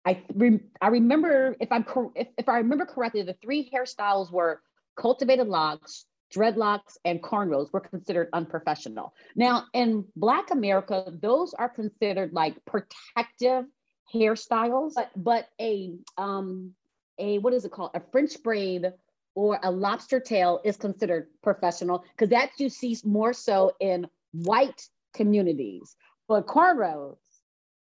I 0.06 0.24
re- 0.34 0.62
I 0.82 0.88
remember 0.88 1.56
if 1.60 1.72
I'm 1.72 1.84
cor- 1.84 2.12
if, 2.16 2.28
if 2.38 2.50
I 2.50 2.58
remember 2.58 2.86
correctly, 2.86 3.22
the 3.22 3.36
three 3.42 3.70
hairstyles 3.70 4.32
were 4.32 4.62
cultivated 4.96 5.48
locks, 5.48 6.06
dreadlocks, 6.34 6.98
and 7.06 7.22
cornrows 7.22 7.72
were 7.72 7.82
considered 7.82 8.30
unprofessional. 8.34 9.14
Now 9.36 9.66
in 9.74 10.06
Black 10.16 10.52
America, 10.52 11.14
those 11.22 11.54
are 11.54 11.70
considered 11.70 12.34
like 12.34 12.56
protective 12.66 13.66
hairstyles, 14.14 14.94
but 14.96 15.12
but 15.16 15.50
a 15.60 15.94
um 16.18 16.74
a 17.20 17.38
what 17.38 17.54
is 17.54 17.66
it 17.66 17.72
called? 17.72 17.92
A 17.94 18.02
French 18.12 18.42
braid 18.42 18.92
or 19.36 19.60
a 19.64 19.72
lobster 19.72 20.20
tail 20.20 20.60
is 20.64 20.78
considered 20.78 21.28
professional 21.42 22.04
because 22.16 22.30
that 22.30 22.52
you 22.58 22.70
see 22.70 22.98
more 23.04 23.34
so 23.34 23.72
in 23.80 24.08
white 24.32 24.88
communities. 25.14 25.96
But 26.28 26.48
cornrows 26.48 27.18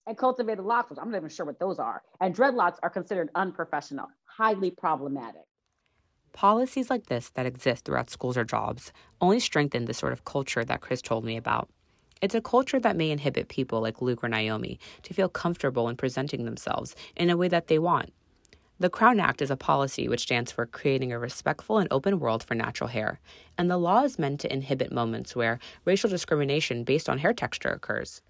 and 0.07 0.17
cultivated 0.17 0.63
locks, 0.63 0.97
I'm 0.97 1.11
not 1.11 1.17
even 1.17 1.29
sure 1.29 1.45
what 1.45 1.59
those 1.59 1.79
are, 1.79 2.01
and 2.19 2.35
dreadlocks 2.35 2.77
are 2.83 2.89
considered 2.89 3.29
unprofessional, 3.35 4.07
highly 4.25 4.71
problematic. 4.71 5.43
Policies 6.33 6.89
like 6.89 7.05
this 7.05 7.29
that 7.31 7.45
exist 7.45 7.85
throughout 7.85 8.09
schools 8.09 8.37
or 8.37 8.43
jobs 8.43 8.91
only 9.21 9.39
strengthen 9.39 9.85
the 9.85 9.93
sort 9.93 10.13
of 10.13 10.25
culture 10.25 10.65
that 10.65 10.81
Chris 10.81 11.01
told 11.01 11.23
me 11.23 11.37
about. 11.37 11.69
It's 12.21 12.35
a 12.35 12.41
culture 12.41 12.79
that 12.79 12.95
may 12.95 13.11
inhibit 13.11 13.49
people 13.49 13.81
like 13.81 14.01
Luke 14.01 14.23
or 14.23 14.29
Naomi 14.29 14.79
to 15.03 15.13
feel 15.13 15.29
comfortable 15.29 15.89
in 15.89 15.95
presenting 15.95 16.45
themselves 16.45 16.95
in 17.15 17.29
a 17.29 17.37
way 17.37 17.49
that 17.49 17.67
they 17.67 17.79
want. 17.79 18.13
The 18.83 18.89
Crown 18.89 19.17
Act 19.21 19.41
is 19.41 19.49
a 19.49 19.55
policy 19.55 20.09
which 20.09 20.23
stands 20.23 20.51
for 20.51 20.65
creating 20.65 21.13
a 21.13 21.17
respectful 21.17 21.77
and 21.77 21.87
open 21.89 22.19
world 22.19 22.43
for 22.43 22.53
natural 22.53 22.89
hair, 22.89 23.21
and 23.57 23.71
the 23.71 23.77
law 23.77 24.03
is 24.03 24.19
meant 24.19 24.41
to 24.41 24.51
inhibit 24.51 24.91
moments 24.91 25.37
where 25.37 25.59
racial 25.85 26.09
discrimination 26.09 26.83
based 26.83 27.07
on 27.07 27.19
hair 27.19 27.31
texture 27.31 27.69
occurs. 27.69 28.21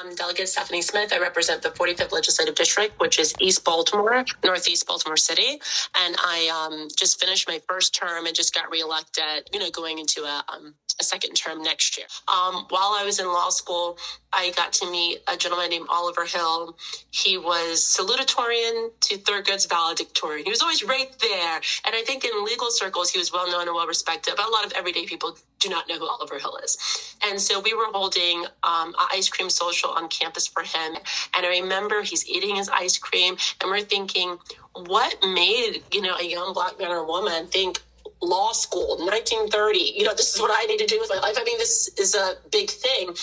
I'm 0.00 0.14
Delegate 0.14 0.48
Stephanie 0.48 0.82
Smith. 0.82 1.12
I 1.12 1.20
represent 1.20 1.62
the 1.62 1.68
45th 1.70 2.12
Legislative 2.12 2.54
District, 2.54 2.98
which 2.98 3.18
is 3.18 3.34
East 3.40 3.64
Baltimore, 3.64 4.24
Northeast 4.44 4.86
Baltimore 4.86 5.16
City. 5.16 5.60
And 5.96 6.16
I 6.18 6.68
um, 6.70 6.88
just 6.96 7.20
finished 7.20 7.46
my 7.46 7.60
first 7.68 7.94
term 7.94 8.26
and 8.26 8.34
just 8.34 8.54
got 8.54 8.70
reelected, 8.70 9.48
you 9.52 9.60
know, 9.60 9.70
going 9.70 9.98
into 9.98 10.22
a, 10.22 10.44
um, 10.52 10.74
a 11.00 11.04
second 11.04 11.34
term 11.34 11.62
next 11.62 11.96
year. 11.96 12.06
Um, 12.28 12.66
while 12.70 12.96
I 12.98 13.04
was 13.04 13.20
in 13.20 13.26
law 13.26 13.50
school, 13.50 13.98
I 14.32 14.52
got 14.56 14.72
to 14.74 14.90
meet 14.90 15.18
a 15.28 15.36
gentleman 15.36 15.70
named 15.70 15.86
Oliver 15.90 16.24
Hill. 16.24 16.76
He 17.10 17.38
was 17.38 17.80
salutatorian 17.80 18.90
to 19.00 19.18
Thurgood's 19.18 19.66
valedictorian. 19.66 20.44
He 20.44 20.50
was 20.50 20.62
always 20.62 20.82
right 20.82 21.14
there. 21.20 21.60
And 21.86 21.94
I 21.94 22.02
think 22.04 22.24
in 22.24 22.44
legal 22.44 22.70
circles, 22.70 23.10
he 23.10 23.18
was 23.18 23.32
well 23.32 23.50
known 23.50 23.68
and 23.68 23.74
well 23.74 23.86
respected, 23.86 24.34
but 24.36 24.46
a 24.46 24.50
lot 24.50 24.64
of 24.64 24.72
everyday 24.72 25.06
people 25.06 25.36
do 25.60 25.68
not 25.68 25.88
know 25.88 25.98
who 25.98 26.08
Oliver 26.08 26.38
Hill 26.38 26.58
is. 26.62 26.76
And 27.24 27.40
so 27.40 27.60
we 27.60 27.74
were 27.74 27.86
holding 27.92 28.44
um, 28.64 28.88
an 28.88 29.08
ice 29.12 29.28
cream 29.28 29.48
social 29.48 29.83
on 29.88 30.08
campus 30.08 30.46
for 30.46 30.62
him. 30.62 30.96
And 31.34 31.46
I 31.46 31.48
remember 31.48 32.02
he's 32.02 32.26
eating 32.26 32.56
his 32.56 32.68
ice 32.68 32.98
cream, 32.98 33.36
and 33.60 33.70
we're 33.70 33.82
thinking, 33.82 34.38
what 34.74 35.16
made, 35.22 35.82
you 35.92 36.00
know, 36.00 36.16
a 36.16 36.24
young 36.24 36.52
black 36.52 36.78
man 36.78 36.90
or 36.90 37.04
woman 37.06 37.46
think, 37.46 37.80
law 38.22 38.52
school 38.52 38.96
1930 38.98 39.78
you 39.78 40.02
know 40.02 40.14
this 40.14 40.34
is 40.34 40.40
what 40.40 40.50
i 40.50 40.64
need 40.64 40.78
to 40.78 40.86
do 40.86 40.98
with 40.98 41.10
my 41.10 41.18
life. 41.18 41.36
I 41.38 41.44
mean 41.44 41.58
this 41.58 41.90
is 41.98 42.14
a 42.14 42.36
big 42.50 42.70
thing. 42.70 43.14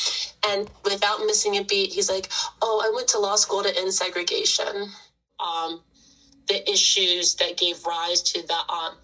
And 0.48 0.70
without 0.84 1.25
missing 1.25 1.58
a 1.58 1.63
beat 1.63 1.91
he's 1.91 2.10
like 2.10 2.32
oh 2.62 2.84
i 2.86 2.94
went 2.94 3.08
to 3.10 3.20
law 3.20 3.36
school 3.36 3.63
to 3.63 3.75
end 3.75 3.94
segregation. 3.94 4.91
Um, 5.39 5.82
the 6.48 6.70
issues 6.70 7.36
that 7.36 7.58
gave 7.58 7.84
rise 7.86 8.22
to 8.22 8.46
the 8.46 8.74
um, 8.74 8.98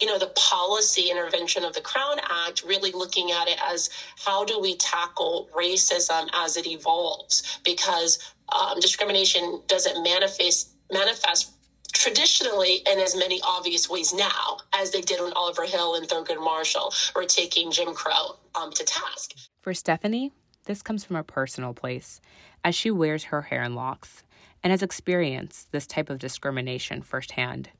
you 0.00 0.06
know 0.06 0.18
the 0.18 0.32
policy 0.36 1.10
intervention 1.10 1.64
of 1.64 1.72
the 1.74 1.80
crown 1.80 2.18
act 2.46 2.62
really 2.64 2.92
looking 2.92 3.30
at 3.30 3.48
it 3.48 3.58
as 3.64 3.90
how 4.24 4.44
do 4.44 4.60
we 4.60 4.76
tackle 4.76 5.48
racism 5.56 6.28
as 6.34 6.56
it 6.56 6.66
evolves 6.66 7.60
because 7.64 8.32
um, 8.54 8.78
discrimination 8.80 9.60
doesn't 9.66 10.02
manifest 10.02 10.70
manifest 10.92 11.52
traditionally 11.92 12.82
in 12.90 12.98
as 12.98 13.16
many 13.16 13.40
obvious 13.42 13.88
ways 13.88 14.12
now 14.12 14.58
as 14.74 14.90
they 14.90 15.00
did 15.00 15.20
when 15.20 15.32
Oliver 15.32 15.64
Hill 15.64 15.96
and 15.96 16.06
Thurgood 16.08 16.42
Marshall 16.42 16.92
were 17.16 17.24
taking 17.24 17.70
Jim 17.70 17.94
Crow 17.94 18.36
um, 18.54 18.70
to 18.72 18.84
task. 18.84 19.32
For 19.60 19.74
Stephanie, 19.74 20.32
this 20.66 20.82
comes 20.82 21.04
from 21.04 21.16
a 21.16 21.24
personal 21.24 21.74
place 21.74 22.20
as 22.62 22.74
she 22.74 22.90
wears 22.90 23.24
her 23.24 23.42
hair 23.42 23.62
in 23.62 23.74
locks 23.74 24.22
and 24.62 24.70
has 24.70 24.82
experienced 24.82 25.72
this 25.72 25.86
type 25.86 26.10
of 26.10 26.18
discrimination 26.18 27.02
firsthand. 27.02 27.70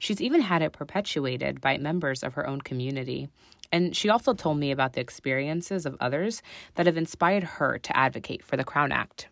She's 0.00 0.20
even 0.20 0.40
had 0.40 0.62
it 0.62 0.72
perpetuated 0.72 1.60
by 1.60 1.78
members 1.78 2.24
of 2.24 2.34
her 2.34 2.46
own 2.46 2.60
community. 2.62 3.28
And 3.70 3.94
she 3.94 4.08
also 4.08 4.34
told 4.34 4.58
me 4.58 4.72
about 4.72 4.94
the 4.94 5.00
experiences 5.00 5.86
of 5.86 5.96
others 6.00 6.42
that 6.74 6.86
have 6.86 6.96
inspired 6.96 7.44
her 7.44 7.78
to 7.78 7.96
advocate 7.96 8.42
for 8.42 8.56
the 8.56 8.64
Crown 8.64 8.90
Act 8.90 9.28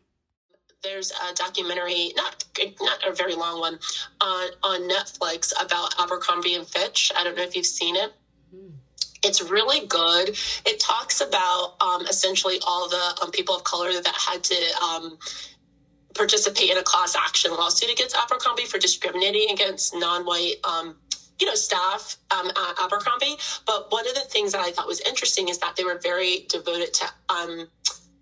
there's 0.82 1.10
a 1.10 1.34
documentary, 1.34 2.12
not 2.16 2.44
not 2.80 3.06
a 3.06 3.14
very 3.14 3.34
long 3.34 3.60
one, 3.60 3.78
on 4.20 4.48
on 4.62 4.88
Netflix 4.88 5.52
about 5.62 5.94
Abercrombie 6.00 6.54
and 6.54 6.66
Fitch. 6.66 7.10
I 7.16 7.24
don't 7.24 7.36
know 7.36 7.42
if 7.42 7.56
you've 7.56 7.66
seen 7.66 7.96
it. 7.96 8.12
Mm. 8.54 8.70
It's 9.24 9.42
really 9.42 9.86
good. 9.86 10.30
It 10.64 10.78
talks 10.78 11.20
about 11.20 11.74
um, 11.80 12.06
essentially 12.06 12.58
all 12.66 12.88
the 12.88 13.18
um, 13.22 13.30
people 13.32 13.56
of 13.56 13.64
color 13.64 13.92
that 13.92 14.14
had 14.14 14.44
to 14.44 14.54
um, 14.80 15.18
participate 16.14 16.70
in 16.70 16.78
a 16.78 16.82
class 16.82 17.14
action 17.14 17.52
lawsuit 17.52 17.90
against 17.90 18.16
Abercrombie 18.16 18.64
for 18.64 18.78
discriminating 18.78 19.50
against 19.50 19.94
non-white 19.94 20.56
um, 20.64 20.96
you 21.40 21.46
know, 21.46 21.54
staff 21.54 22.16
um, 22.30 22.50
at 22.56 22.78
Abercrombie. 22.80 23.36
But 23.66 23.90
one 23.92 24.06
of 24.08 24.14
the 24.14 24.20
things 24.22 24.52
that 24.52 24.60
I 24.60 24.70
thought 24.70 24.86
was 24.86 25.00
interesting 25.00 25.48
is 25.48 25.58
that 25.58 25.76
they 25.76 25.84
were 25.84 25.98
very 26.02 26.46
devoted 26.48 26.92
to 26.94 27.08
um, 27.28 27.68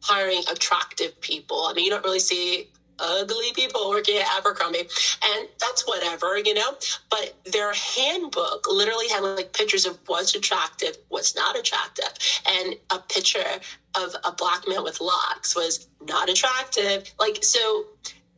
hiring 0.02 0.42
attractive 0.50 1.18
people. 1.20 1.64
I 1.64 1.72
mean, 1.72 1.84
you 1.84 1.90
don't 1.90 2.04
really 2.04 2.18
see 2.18 2.68
ugly 2.98 3.52
people 3.52 3.88
working 3.90 4.16
at 4.16 4.26
Abercrombie, 4.36 4.86
and 5.22 5.48
that's 5.58 5.86
whatever, 5.86 6.38
you 6.38 6.54
know. 6.54 6.76
But 7.10 7.34
their 7.44 7.72
handbook 7.72 8.66
literally 8.68 9.08
had 9.08 9.22
like 9.22 9.52
pictures 9.52 9.86
of 9.86 9.98
what's 10.06 10.34
attractive, 10.34 10.96
what's 11.08 11.34
not 11.34 11.56
attractive, 11.58 12.12
and 12.46 12.74
a 12.90 12.98
picture 12.98 13.58
of 13.94 14.14
a 14.24 14.32
black 14.32 14.66
man 14.68 14.82
with 14.82 15.00
locks 15.00 15.54
was 15.54 15.86
not 16.00 16.28
attractive. 16.28 17.04
Like, 17.18 17.42
so 17.44 17.86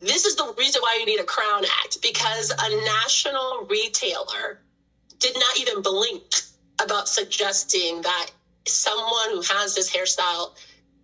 this 0.01 0.25
is 0.25 0.37
the 0.37 0.53
reason 0.57 0.81
why 0.81 0.97
you 0.99 1.07
need 1.07 1.21
a 1.21 1.25
Crown 1.25 1.65
Act 1.83 2.01
because 2.01 2.53
a 2.59 2.85
national 2.85 3.67
retailer 3.69 4.61
did 5.19 5.35
not 5.35 5.59
even 5.59 5.83
blink 5.83 6.23
about 6.81 7.09
suggesting 7.09 8.01
that 8.03 8.27
someone 8.67 9.31
who 9.31 9.41
has 9.41 9.75
this 9.75 9.91
hairstyle 9.91 10.53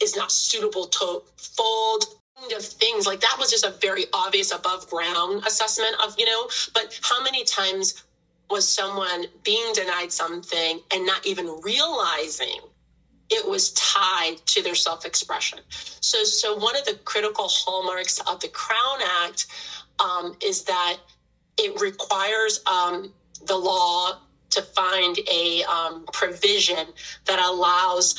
is 0.01 0.15
not 0.15 0.31
suitable 0.31 0.87
to 0.87 1.23
fold 1.37 2.05
of 2.55 2.65
things 2.65 3.07
like 3.07 3.21
that 3.21 3.37
was 3.39 3.51
just 3.51 3.65
a 3.65 3.71
very 3.71 4.05
obvious 4.13 4.51
above 4.51 4.89
ground 4.91 5.43
assessment 5.47 5.95
of 6.05 6.15
you 6.19 6.27
know 6.27 6.49
but 6.75 6.99
how 7.03 7.23
many 7.23 7.43
times 7.45 8.05
was 8.51 8.69
someone 8.69 9.25
being 9.43 9.73
denied 9.73 10.13
something 10.13 10.81
and 10.93 11.07
not 11.07 11.25
even 11.27 11.59
realizing 11.63 12.59
it 13.31 13.47
was 13.49 13.73
tied 13.73 14.37
to 14.47 14.63
their 14.63 14.75
self-expression? 14.75 15.61
So 16.01 16.25
so 16.25 16.55
one 16.55 16.77
of 16.77 16.85
the 16.85 16.95
critical 17.05 17.49
hallmarks 17.49 18.21
of 18.21 18.41
the 18.41 18.49
crown 18.49 19.01
act 19.03 19.47
um, 19.99 20.35
is 20.43 20.65
that 20.65 20.99
it 21.57 21.81
requires 21.81 22.61
um, 22.67 23.13
the 23.47 23.57
law 23.57 24.19
to 24.51 24.63
find 24.63 25.19
a 25.31 25.63
um, 25.65 26.05
provision 26.13 26.93
that 27.25 27.39
allows 27.41 28.15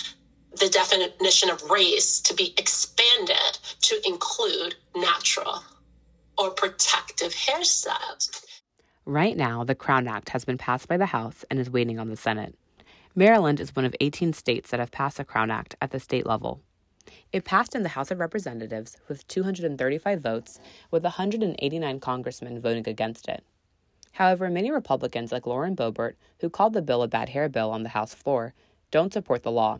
the 0.57 0.69
definition 0.69 1.49
of 1.49 1.61
race 1.69 2.19
to 2.21 2.33
be 2.33 2.53
expanded 2.57 3.57
to 3.81 4.01
include 4.05 4.75
natural 4.95 5.63
or 6.37 6.51
protective 6.51 7.33
hairstyles. 7.33 8.45
Right 9.05 9.37
now, 9.37 9.63
the 9.63 9.75
Crown 9.75 10.07
Act 10.07 10.29
has 10.29 10.45
been 10.45 10.57
passed 10.57 10.87
by 10.87 10.97
the 10.97 11.07
House 11.07 11.45
and 11.49 11.59
is 11.59 11.69
waiting 11.69 11.99
on 11.99 12.09
the 12.09 12.17
Senate. 12.17 12.55
Maryland 13.15 13.59
is 13.59 13.75
one 13.75 13.85
of 13.85 13.95
18 13.99 14.33
states 14.33 14.71
that 14.71 14.79
have 14.79 14.91
passed 14.91 15.17
the 15.17 15.23
Crown 15.23 15.51
Act 15.51 15.75
at 15.81 15.91
the 15.91 15.99
state 15.99 16.25
level. 16.25 16.61
It 17.31 17.45
passed 17.45 17.75
in 17.75 17.83
the 17.83 17.89
House 17.89 18.11
of 18.11 18.19
Representatives 18.19 18.97
with 19.07 19.27
235 19.27 20.21
votes, 20.21 20.59
with 20.89 21.03
189 21.03 21.99
congressmen 21.99 22.59
voting 22.59 22.87
against 22.87 23.27
it. 23.27 23.43
However, 24.13 24.49
many 24.49 24.71
Republicans, 24.71 25.31
like 25.31 25.45
Lauren 25.45 25.75
Boebert, 25.75 26.15
who 26.39 26.49
called 26.49 26.73
the 26.73 26.81
bill 26.81 27.03
a 27.03 27.07
bad 27.07 27.29
hair 27.29 27.49
bill 27.49 27.71
on 27.71 27.83
the 27.83 27.89
House 27.89 28.13
floor, 28.13 28.53
don't 28.89 29.13
support 29.13 29.43
the 29.43 29.51
law. 29.51 29.79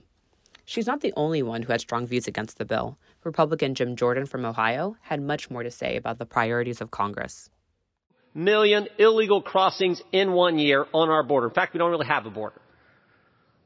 She's 0.66 0.88
not 0.88 1.02
the 1.02 1.14
only 1.16 1.44
one 1.44 1.62
who 1.62 1.72
had 1.72 1.82
strong 1.82 2.08
views 2.08 2.28
against 2.28 2.58
the 2.58 2.66
bill. 2.66 2.98
Republican 3.24 3.76
Jim 3.76 3.96
Jordan 3.96 4.26
from 4.26 4.46
Ohio 4.46 4.98
had 5.02 5.22
much 5.22 5.50
more 5.50 5.64
to 5.64 5.72
say 5.72 5.96
about 5.96 6.18
the 6.18 6.26
priorities 6.26 6.82
of 6.82 6.92
Congress. 6.92 7.50
Million 8.34 8.88
illegal 8.98 9.42
crossings 9.42 10.02
in 10.12 10.34
one 10.34 10.58
year 10.60 10.86
on 10.94 11.10
our 11.10 11.24
border. 11.24 11.48
In 11.48 11.54
fact, 11.54 11.74
we 11.74 11.78
don't 11.78 11.92
really 11.92 12.08
have 12.08 12.26
a 12.26 12.32
border. 12.32 12.60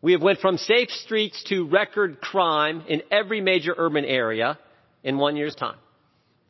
We 0.01 0.11
have 0.11 0.21
went 0.21 0.39
from 0.39 0.57
safe 0.57 0.89
streets 0.89 1.43
to 1.45 1.67
record 1.67 2.21
crime 2.21 2.83
in 2.87 3.01
every 3.11 3.41
major 3.41 3.73
urban 3.77 4.05
area 4.05 4.59
in 5.03 5.17
one 5.17 5.35
year's 5.35 5.55
time. 5.55 5.77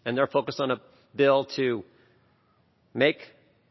And 0.06 0.18
they're 0.18 0.28
focused 0.28 0.60
on 0.60 0.72
a 0.72 0.82
bill 1.16 1.46
to 1.56 1.84
make 2.94 3.18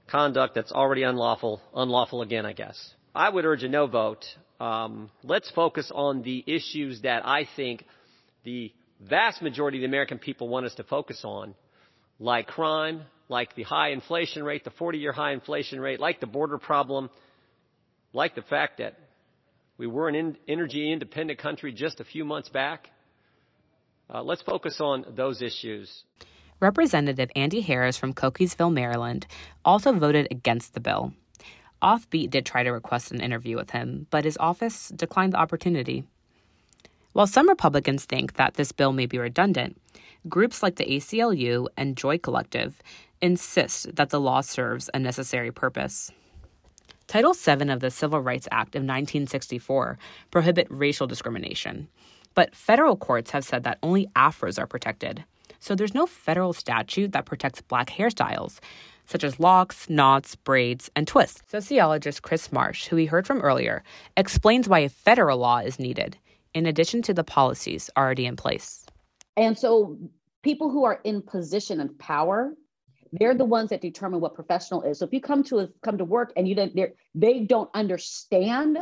conduct 0.08 0.54
that's 0.54 0.72
already 0.72 1.02
unlawful 1.02 1.60
unlawful 1.74 2.22
again, 2.22 2.46
I 2.46 2.52
guess. 2.52 2.94
I 3.14 3.28
would 3.28 3.44
urge 3.44 3.62
a 3.62 3.68
no 3.68 3.86
vote 3.86 4.24
um, 4.60 5.10
let's 5.22 5.50
focus 5.50 5.90
on 5.94 6.22
the 6.22 6.42
issues 6.46 7.02
that 7.02 7.26
I 7.26 7.46
think 7.56 7.84
the 8.44 8.72
vast 9.00 9.40
majority 9.42 9.78
of 9.78 9.82
the 9.82 9.86
American 9.86 10.18
people 10.18 10.48
want 10.48 10.66
us 10.66 10.74
to 10.76 10.84
focus 10.84 11.20
on. 11.24 11.54
like 12.20 12.48
crime, 12.48 13.02
like 13.28 13.54
the 13.54 13.62
high 13.62 13.90
inflation 13.90 14.42
rate, 14.42 14.64
the 14.64 14.70
40 14.70 14.98
year 14.98 15.12
high 15.12 15.32
inflation 15.32 15.80
rate, 15.80 16.00
like 16.00 16.18
the 16.18 16.26
border 16.26 16.58
problem, 16.58 17.10
like 18.12 18.34
the 18.34 18.42
fact 18.42 18.78
that 18.78 18.98
we 19.76 19.86
were 19.86 20.08
an 20.08 20.36
energy 20.48 20.92
independent 20.92 21.38
country 21.38 21.72
just 21.72 22.00
a 22.00 22.04
few 22.04 22.24
months 22.24 22.48
back. 22.48 22.88
Uh, 24.12 24.22
let's 24.22 24.42
focus 24.42 24.80
on 24.80 25.04
those 25.14 25.42
issues. 25.42 26.02
Representative 26.60 27.30
Andy 27.36 27.60
Harris 27.60 27.96
from 27.96 28.12
Cockeysville, 28.12 28.72
Maryland, 28.72 29.26
also 29.64 29.92
voted 29.92 30.26
against 30.32 30.74
the 30.74 30.80
bill. 30.80 31.12
Offbeat 31.82 32.30
did 32.30 32.44
try 32.44 32.62
to 32.62 32.70
request 32.70 33.12
an 33.12 33.20
interview 33.20 33.56
with 33.56 33.70
him, 33.70 34.06
but 34.10 34.24
his 34.24 34.36
office 34.38 34.88
declined 34.88 35.32
the 35.32 35.38
opportunity. 35.38 36.04
While 37.12 37.26
some 37.26 37.48
Republicans 37.48 38.04
think 38.04 38.34
that 38.34 38.54
this 38.54 38.72
bill 38.72 38.92
may 38.92 39.06
be 39.06 39.18
redundant, 39.18 39.80
groups 40.28 40.62
like 40.62 40.76
the 40.76 40.84
ACLU 40.84 41.66
and 41.76 41.96
Joy 41.96 42.18
Collective 42.18 42.82
insist 43.20 43.94
that 43.96 44.10
the 44.10 44.20
law 44.20 44.40
serves 44.40 44.90
a 44.92 44.98
necessary 44.98 45.50
purpose. 45.50 46.10
Title 47.06 47.32
VII 47.32 47.70
of 47.70 47.80
the 47.80 47.90
Civil 47.90 48.20
Rights 48.20 48.48
Act 48.52 48.74
of 48.74 48.80
1964 48.80 49.98
prohibit 50.30 50.66
racial 50.68 51.06
discrimination, 51.06 51.88
but 52.34 52.54
federal 52.54 52.96
courts 52.96 53.30
have 53.30 53.44
said 53.44 53.64
that 53.64 53.78
only 53.82 54.08
afros 54.14 54.58
are 54.58 54.66
protected. 54.66 55.24
So 55.58 55.74
there's 55.74 55.94
no 55.94 56.06
federal 56.06 56.52
statute 56.52 57.12
that 57.12 57.24
protects 57.24 57.62
black 57.62 57.88
hairstyles, 57.88 58.60
such 59.08 59.24
as 59.24 59.40
locks, 59.40 59.88
knots, 59.88 60.36
braids, 60.36 60.90
and 60.94 61.08
twists. 61.08 61.42
Sociologist 61.48 62.22
Chris 62.22 62.52
Marsh, 62.52 62.86
who 62.86 62.96
we 62.96 63.06
heard 63.06 63.26
from 63.26 63.40
earlier, 63.40 63.82
explains 64.16 64.68
why 64.68 64.80
a 64.80 64.88
federal 64.88 65.38
law 65.38 65.58
is 65.58 65.78
needed, 65.78 66.16
in 66.54 66.66
addition 66.66 67.02
to 67.02 67.14
the 67.14 67.24
policies 67.24 67.90
already 67.96 68.26
in 68.26 68.36
place. 68.36 68.86
And 69.36 69.58
so 69.58 69.98
people 70.42 70.70
who 70.70 70.84
are 70.84 71.00
in 71.04 71.22
position 71.22 71.80
of 71.80 71.98
power 71.98 72.54
they're 73.12 73.34
the 73.34 73.44
ones 73.44 73.70
that 73.70 73.80
determine 73.80 74.20
what 74.20 74.34
professional 74.34 74.82
is 74.82 74.98
so 74.98 75.04
if 75.04 75.12
you 75.12 75.20
come 75.20 75.42
to 75.42 75.60
a, 75.60 75.68
come 75.82 75.98
to 75.98 76.04
work 76.04 76.32
and 76.36 76.46
you 76.46 76.54
don't 76.54 76.74
they 77.14 77.40
don't 77.40 77.70
understand 77.74 78.78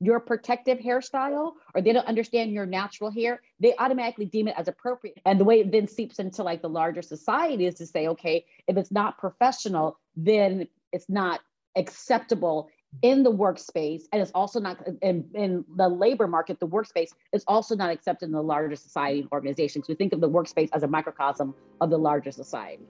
your 0.00 0.20
protective 0.20 0.78
hairstyle 0.78 1.54
or 1.74 1.82
they 1.82 1.92
don't 1.92 2.06
understand 2.06 2.52
your 2.52 2.66
natural 2.66 3.10
hair, 3.10 3.40
they 3.60 3.74
automatically 3.78 4.26
deem 4.26 4.48
it 4.48 4.54
as 4.56 4.68
appropriate. 4.68 5.18
And 5.24 5.40
the 5.40 5.44
way 5.44 5.60
it 5.60 5.72
then 5.72 5.88
seeps 5.88 6.18
into 6.18 6.42
like 6.42 6.62
the 6.62 6.68
larger 6.68 7.02
society 7.02 7.66
is 7.66 7.74
to 7.76 7.86
say, 7.86 8.08
okay, 8.08 8.44
if 8.66 8.76
it's 8.76 8.92
not 8.92 9.18
professional, 9.18 9.98
then 10.16 10.68
it's 10.92 11.08
not 11.08 11.40
acceptable 11.76 12.68
in 13.02 13.22
the 13.22 13.30
workspace 13.30 14.02
and 14.12 14.22
it's 14.22 14.30
also 14.34 14.58
not 14.58 14.78
in, 15.02 15.28
in 15.34 15.64
the 15.76 15.88
labor 15.88 16.26
market 16.26 16.58
the 16.58 16.66
workspace 16.66 17.10
is 17.34 17.44
also 17.46 17.76
not 17.76 17.90
accepted 17.90 18.26
in 18.26 18.32
the 18.32 18.42
larger 18.42 18.74
society 18.74 19.20
and 19.20 19.28
organizations 19.30 19.86
we 19.88 19.94
think 19.94 20.14
of 20.14 20.22
the 20.22 20.28
workspace 20.28 20.70
as 20.72 20.82
a 20.82 20.88
microcosm 20.88 21.54
of 21.82 21.90
the 21.90 21.98
larger 21.98 22.32
society 22.32 22.86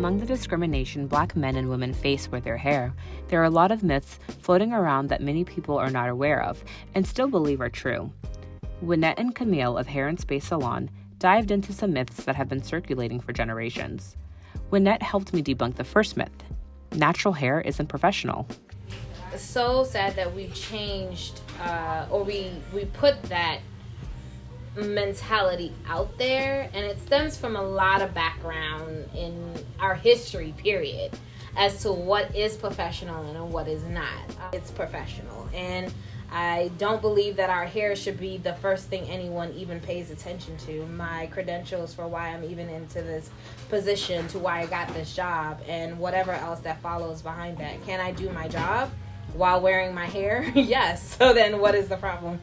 Among 0.00 0.18
the 0.18 0.24
discrimination 0.24 1.06
black 1.06 1.36
men 1.36 1.56
and 1.56 1.68
women 1.68 1.92
face 1.92 2.30
with 2.32 2.42
their 2.42 2.56
hair, 2.56 2.94
there 3.28 3.38
are 3.38 3.44
a 3.44 3.50
lot 3.50 3.70
of 3.70 3.82
myths 3.82 4.18
floating 4.40 4.72
around 4.72 5.08
that 5.08 5.20
many 5.20 5.44
people 5.44 5.76
are 5.76 5.90
not 5.90 6.08
aware 6.08 6.42
of 6.42 6.64
and 6.94 7.06
still 7.06 7.28
believe 7.28 7.60
are 7.60 7.68
true. 7.68 8.10
Winnette 8.82 9.18
and 9.18 9.34
Camille 9.34 9.76
of 9.76 9.86
Hair 9.86 10.08
and 10.08 10.18
Space 10.18 10.46
Salon 10.46 10.88
dived 11.18 11.50
into 11.50 11.74
some 11.74 11.92
myths 11.92 12.24
that 12.24 12.34
have 12.34 12.48
been 12.48 12.62
circulating 12.62 13.20
for 13.20 13.34
generations. 13.34 14.16
Winnette 14.72 15.02
helped 15.02 15.34
me 15.34 15.42
debunk 15.42 15.76
the 15.76 15.84
first 15.84 16.16
myth 16.16 16.44
natural 16.92 17.34
hair 17.34 17.60
isn't 17.60 17.88
professional. 17.88 18.48
So 19.36 19.84
sad 19.84 20.16
that 20.16 20.34
we've 20.34 20.54
changed, 20.54 21.42
uh, 21.60 22.06
or 22.10 22.24
we, 22.24 22.52
we 22.72 22.86
put 22.86 23.22
that 23.24 23.58
mentality 24.76 25.72
out 25.88 26.16
there 26.18 26.70
and 26.72 26.86
it 26.86 27.00
stems 27.00 27.36
from 27.36 27.56
a 27.56 27.62
lot 27.62 28.02
of 28.02 28.14
background 28.14 29.08
in 29.14 29.52
our 29.80 29.94
history 29.94 30.54
period 30.56 31.10
as 31.56 31.82
to 31.82 31.92
what 31.92 32.34
is 32.36 32.56
professional 32.56 33.24
and 33.24 33.52
what 33.52 33.66
is 33.66 33.82
not. 33.84 34.08
It's 34.52 34.70
professional 34.70 35.48
and 35.52 35.92
i 36.32 36.70
don't 36.78 37.00
believe 37.00 37.34
that 37.34 37.50
our 37.50 37.66
hair 37.66 37.96
should 37.96 38.16
be 38.20 38.36
the 38.36 38.52
first 38.54 38.86
thing 38.86 39.02
anyone 39.10 39.52
even 39.52 39.80
pays 39.80 40.12
attention 40.12 40.56
to. 40.58 40.86
My 40.86 41.26
credentials 41.26 41.92
for 41.92 42.06
why 42.06 42.28
i'm 42.28 42.44
even 42.44 42.68
into 42.68 43.02
this 43.02 43.30
position 43.68 44.28
to 44.28 44.38
why 44.38 44.60
i 44.60 44.66
got 44.66 44.86
this 44.94 45.14
job 45.16 45.60
and 45.66 45.98
whatever 45.98 46.30
else 46.30 46.60
that 46.60 46.80
follows 46.80 47.20
behind 47.20 47.58
that. 47.58 47.84
Can 47.84 47.98
i 47.98 48.12
do 48.12 48.30
my 48.30 48.46
job 48.46 48.90
while 49.34 49.60
wearing 49.60 49.92
my 49.92 50.06
hair? 50.06 50.50
Yes. 50.54 51.16
So 51.16 51.32
then 51.32 51.60
what 51.60 51.74
is 51.74 51.88
the 51.88 51.96
problem 51.96 52.38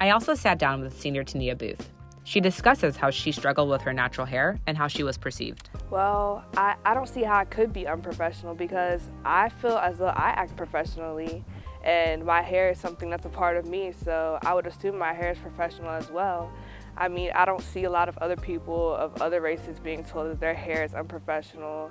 I 0.00 0.10
also 0.10 0.34
sat 0.34 0.58
down 0.58 0.80
with 0.80 0.98
senior 1.00 1.24
Tania 1.24 1.56
Booth. 1.56 1.90
She 2.22 2.40
discusses 2.40 2.96
how 2.96 3.10
she 3.10 3.32
struggled 3.32 3.68
with 3.68 3.80
her 3.82 3.92
natural 3.92 4.26
hair 4.26 4.60
and 4.66 4.76
how 4.76 4.86
she 4.86 5.02
was 5.02 5.16
perceived. 5.16 5.70
Well, 5.90 6.44
I, 6.56 6.76
I 6.84 6.94
don't 6.94 7.08
see 7.08 7.22
how 7.22 7.36
I 7.36 7.44
could 7.46 7.72
be 7.72 7.86
unprofessional 7.86 8.54
because 8.54 9.00
I 9.24 9.48
feel 9.48 9.78
as 9.78 9.98
though 9.98 10.08
I 10.08 10.28
act 10.36 10.54
professionally 10.56 11.44
and 11.82 12.24
my 12.24 12.42
hair 12.42 12.70
is 12.70 12.78
something 12.78 13.08
that's 13.08 13.24
a 13.24 13.30
part 13.30 13.56
of 13.56 13.66
me, 13.66 13.92
so 14.04 14.38
I 14.42 14.52
would 14.54 14.66
assume 14.66 14.98
my 14.98 15.14
hair 15.14 15.32
is 15.32 15.38
professional 15.38 15.90
as 15.90 16.10
well. 16.10 16.52
I 16.96 17.08
mean, 17.08 17.30
I 17.34 17.44
don't 17.44 17.62
see 17.62 17.84
a 17.84 17.90
lot 17.90 18.08
of 18.08 18.18
other 18.18 18.36
people 18.36 18.94
of 18.94 19.22
other 19.22 19.40
races 19.40 19.78
being 19.78 20.04
told 20.04 20.30
that 20.30 20.38
their 20.38 20.54
hair 20.54 20.84
is 20.84 20.94
unprofessional. 20.94 21.90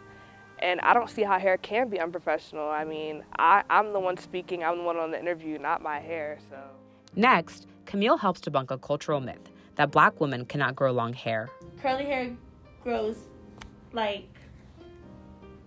And 0.60 0.80
I 0.82 0.94
don't 0.94 1.10
see 1.10 1.24
how 1.24 1.40
hair 1.40 1.58
can 1.58 1.90
be 1.90 2.00
unprofessional. 2.00 2.68
I 2.68 2.84
mean, 2.84 3.24
I, 3.38 3.64
I'm 3.70 3.92
the 3.92 4.00
one 4.00 4.18
speaking, 4.18 4.64
I'm 4.64 4.78
the 4.78 4.84
one 4.84 4.98
on 4.98 5.12
the 5.12 5.20
interview, 5.20 5.58
not 5.58 5.82
my 5.82 6.00
hair, 6.00 6.38
so. 6.50 6.58
Next, 7.16 7.68
Camille 7.88 8.18
helps 8.18 8.42
debunk 8.42 8.70
a 8.70 8.78
cultural 8.78 9.22
myth 9.22 9.50
that 9.76 9.92
black 9.92 10.20
women 10.20 10.46
cannot 10.46 10.76
grow 10.76 10.92
long 10.92 11.14
hair. 11.14 11.50
Curly 11.82 12.04
hair 12.04 12.36
grows 12.84 13.18
like, 13.94 14.28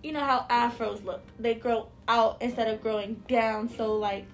you 0.03 0.11
know 0.11 0.23
how 0.23 0.45
afros 0.49 1.03
look. 1.03 1.23
They 1.39 1.55
grow 1.55 1.87
out 2.07 2.37
instead 2.39 2.67
of 2.67 2.81
growing 2.81 3.15
down. 3.27 3.69
So, 3.69 3.95
like, 3.95 4.27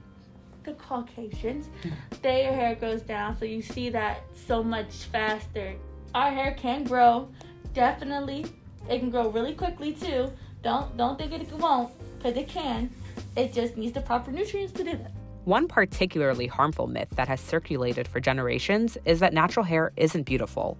the 0.63 0.73
Caucasians, 0.73 1.69
their 2.21 2.53
hair 2.53 2.75
grows 2.75 3.01
down. 3.01 3.37
So, 3.37 3.45
you 3.45 3.61
see 3.61 3.89
that 3.89 4.23
so 4.35 4.61
much 4.61 4.91
faster. 5.13 5.75
Our 6.13 6.29
hair 6.29 6.55
can 6.59 6.83
grow, 6.83 7.29
definitely. 7.73 8.47
It 8.89 8.99
can 8.99 9.09
grow 9.09 9.29
really 9.29 9.53
quickly 9.53 9.93
too. 9.93 10.31
Don't 10.61 10.97
don't 10.97 11.17
think 11.17 11.31
it 11.31 11.51
won't, 11.53 11.91
because 12.17 12.35
it 12.35 12.49
can. 12.49 12.89
It 13.37 13.53
just 13.53 13.77
needs 13.77 13.93
the 13.93 14.01
proper 14.01 14.31
nutrients 14.31 14.73
to 14.73 14.83
do 14.83 14.91
that. 14.91 15.11
One 15.47 15.69
particularly 15.69 16.47
harmful 16.47 16.87
myth 16.87 17.07
that 17.11 17.29
has 17.29 17.39
circulated 17.39 18.05
for 18.05 18.19
generations 18.19 18.97
is 19.05 19.21
that 19.21 19.33
natural 19.33 19.63
hair 19.63 19.93
isn't 19.95 20.23
beautiful. 20.23 20.77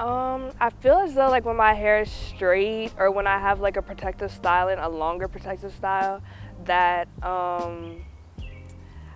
Um, 0.00 0.50
I 0.58 0.70
feel 0.80 0.96
as 0.96 1.14
though 1.14 1.28
like 1.28 1.44
when 1.44 1.54
my 1.54 1.74
hair 1.74 2.00
is 2.00 2.10
straight 2.10 2.90
or 2.98 3.12
when 3.12 3.28
I 3.28 3.38
have 3.38 3.60
like 3.60 3.76
a 3.76 3.82
protective 3.82 4.32
styling, 4.32 4.80
a 4.80 4.88
longer 4.88 5.28
protective 5.28 5.72
style, 5.72 6.20
that 6.64 7.06
um, 7.22 8.02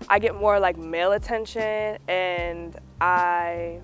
I 0.08 0.20
get 0.20 0.36
more 0.36 0.60
like 0.60 0.78
male 0.78 1.10
attention 1.10 1.98
and 2.06 2.78
I 3.00 3.80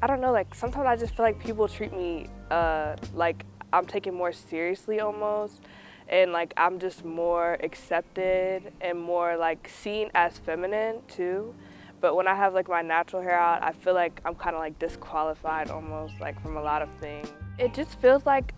I 0.00 0.06
don't 0.06 0.20
know, 0.20 0.30
like 0.30 0.54
sometimes 0.54 0.86
I 0.86 0.94
just 0.94 1.16
feel 1.16 1.24
like 1.24 1.40
people 1.40 1.66
treat 1.66 1.92
me 1.92 2.28
uh, 2.52 2.94
like 3.12 3.44
I'm 3.72 3.86
taken 3.86 4.14
more 4.14 4.30
seriously 4.30 5.00
almost 5.00 5.62
and 6.08 6.32
like 6.32 6.52
I'm 6.56 6.78
just 6.78 7.04
more 7.04 7.54
accepted 7.62 8.72
and 8.80 9.00
more 9.00 9.36
like 9.36 9.68
seen 9.68 10.10
as 10.14 10.38
feminine 10.38 11.02
too. 11.08 11.54
But 12.00 12.14
when 12.14 12.28
I 12.28 12.34
have 12.34 12.54
like 12.54 12.68
my 12.68 12.82
natural 12.82 13.22
hair 13.22 13.38
out, 13.38 13.62
I 13.62 13.72
feel 13.72 13.94
like 13.94 14.20
I'm 14.24 14.34
kind 14.34 14.54
of 14.54 14.60
like 14.60 14.78
disqualified 14.78 15.70
almost 15.70 16.20
like 16.20 16.40
from 16.42 16.56
a 16.56 16.62
lot 16.62 16.82
of 16.82 16.90
things. 17.00 17.28
It 17.58 17.74
just 17.74 17.98
feels 18.00 18.26
like 18.26 18.54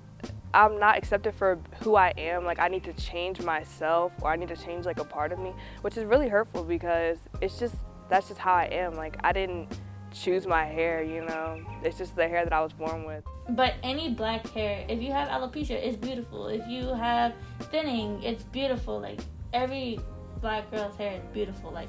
I'm 0.52 0.78
not 0.78 0.96
accepted 0.96 1.34
for 1.34 1.58
who 1.80 1.94
I 1.94 2.12
am. 2.18 2.44
Like 2.44 2.58
I 2.58 2.68
need 2.68 2.84
to 2.84 2.92
change 2.94 3.40
myself 3.40 4.12
or 4.22 4.30
I 4.30 4.36
need 4.36 4.48
to 4.48 4.56
change 4.56 4.86
like 4.86 4.98
a 4.98 5.04
part 5.04 5.32
of 5.32 5.38
me, 5.38 5.54
which 5.82 5.96
is 5.96 6.04
really 6.04 6.28
hurtful 6.28 6.64
because 6.64 7.18
it's 7.40 7.58
just 7.58 7.76
that's 8.08 8.28
just 8.28 8.40
how 8.40 8.54
I 8.54 8.64
am. 8.64 8.94
Like 8.94 9.16
I 9.22 9.32
didn't 9.32 9.68
choose 10.12 10.46
my 10.46 10.64
hair, 10.64 11.02
you 11.02 11.24
know. 11.24 11.60
It's 11.82 11.98
just 11.98 12.16
the 12.16 12.28
hair 12.28 12.44
that 12.44 12.52
I 12.52 12.60
was 12.60 12.72
born 12.72 13.04
with. 13.04 13.24
But 13.50 13.74
any 13.82 14.10
black 14.10 14.46
hair, 14.48 14.84
if 14.88 15.00
you 15.00 15.12
have 15.12 15.28
alopecia, 15.28 15.72
it's 15.72 15.96
beautiful. 15.96 16.48
If 16.48 16.66
you 16.68 16.88
have 16.88 17.34
thinning, 17.70 18.22
it's 18.22 18.42
beautiful. 18.44 19.00
Like 19.00 19.20
every 19.52 20.00
black 20.40 20.70
girl's 20.70 20.96
hair 20.96 21.14
is 21.14 21.22
beautiful. 21.32 21.70
Like 21.70 21.88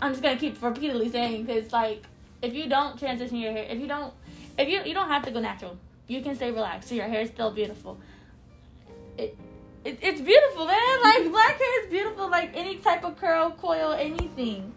I'm 0.00 0.12
just 0.12 0.22
gonna 0.22 0.38
keep 0.38 0.60
repeatedly 0.62 1.10
saying 1.10 1.44
because 1.44 1.72
like 1.72 2.04
if 2.42 2.54
you 2.54 2.68
don't 2.68 2.98
transition 2.98 3.36
your 3.38 3.52
hair, 3.52 3.66
if 3.68 3.78
you 3.78 3.86
don't, 3.86 4.12
if 4.58 4.68
you 4.68 4.82
you 4.84 4.94
don't 4.94 5.08
have 5.08 5.24
to 5.24 5.30
go 5.30 5.40
natural, 5.40 5.78
you 6.06 6.22
can 6.22 6.34
stay 6.34 6.50
relaxed. 6.50 6.88
So 6.88 6.94
your 6.94 7.06
hair 7.06 7.22
is 7.22 7.30
still 7.30 7.50
beautiful. 7.50 7.98
It, 9.16 9.36
it 9.84 9.98
it's 10.02 10.20
beautiful, 10.20 10.66
man. 10.66 11.02
Like 11.02 11.30
black 11.30 11.58
hair 11.58 11.84
is 11.84 11.90
beautiful. 11.90 12.28
Like 12.28 12.50
any 12.54 12.76
type 12.78 13.04
of 13.04 13.16
curl, 13.18 13.50
coil, 13.52 13.92
anything. 13.92 14.72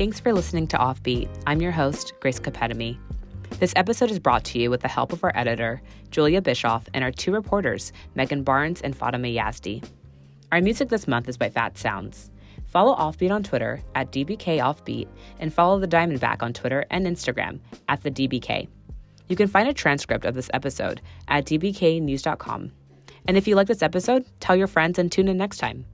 Thanks 0.00 0.18
for 0.18 0.32
listening 0.32 0.66
to 0.68 0.78
Offbeat. 0.78 1.28
I'm 1.46 1.60
your 1.60 1.72
host, 1.72 2.14
Grace 2.20 2.40
Capetamy. 2.40 2.96
This 3.58 3.74
episode 3.76 4.10
is 4.10 4.18
brought 4.18 4.44
to 4.44 4.58
you 4.58 4.70
with 4.70 4.80
the 4.80 4.88
help 4.88 5.12
of 5.12 5.22
our 5.22 5.32
editor, 5.34 5.82
Julia 6.10 6.40
Bischoff, 6.40 6.88
and 6.94 7.04
our 7.04 7.12
two 7.12 7.32
reporters, 7.32 7.92
Megan 8.14 8.42
Barnes 8.42 8.80
and 8.80 8.96
Fatima 8.96 9.26
Yazdi. 9.26 9.86
Our 10.52 10.62
music 10.62 10.88
this 10.88 11.06
month 11.06 11.28
is 11.28 11.36
by 11.36 11.50
Fat 11.50 11.76
Sounds. 11.76 12.30
Follow 12.64 12.96
Offbeat 12.96 13.30
on 13.30 13.42
Twitter 13.42 13.82
at 13.94 14.10
DBK 14.10 14.60
Offbeat 14.60 15.06
and 15.38 15.52
follow 15.52 15.78
the 15.78 15.86
Diamondback 15.86 16.42
on 16.42 16.54
Twitter 16.54 16.86
and 16.88 17.06
Instagram 17.06 17.60
at 17.90 18.02
the 18.02 18.10
DBK. 18.10 18.68
You 19.28 19.36
can 19.36 19.48
find 19.48 19.68
a 19.68 19.74
transcript 19.74 20.24
of 20.24 20.34
this 20.34 20.48
episode 20.54 21.02
at 21.28 21.44
dbknews.com. 21.44 22.72
And 23.28 23.36
if 23.36 23.46
you 23.46 23.54
like 23.54 23.66
this 23.66 23.82
episode, 23.82 24.24
tell 24.40 24.56
your 24.56 24.66
friends 24.66 24.98
and 24.98 25.12
tune 25.12 25.28
in 25.28 25.36
next 25.36 25.58
time. 25.58 25.84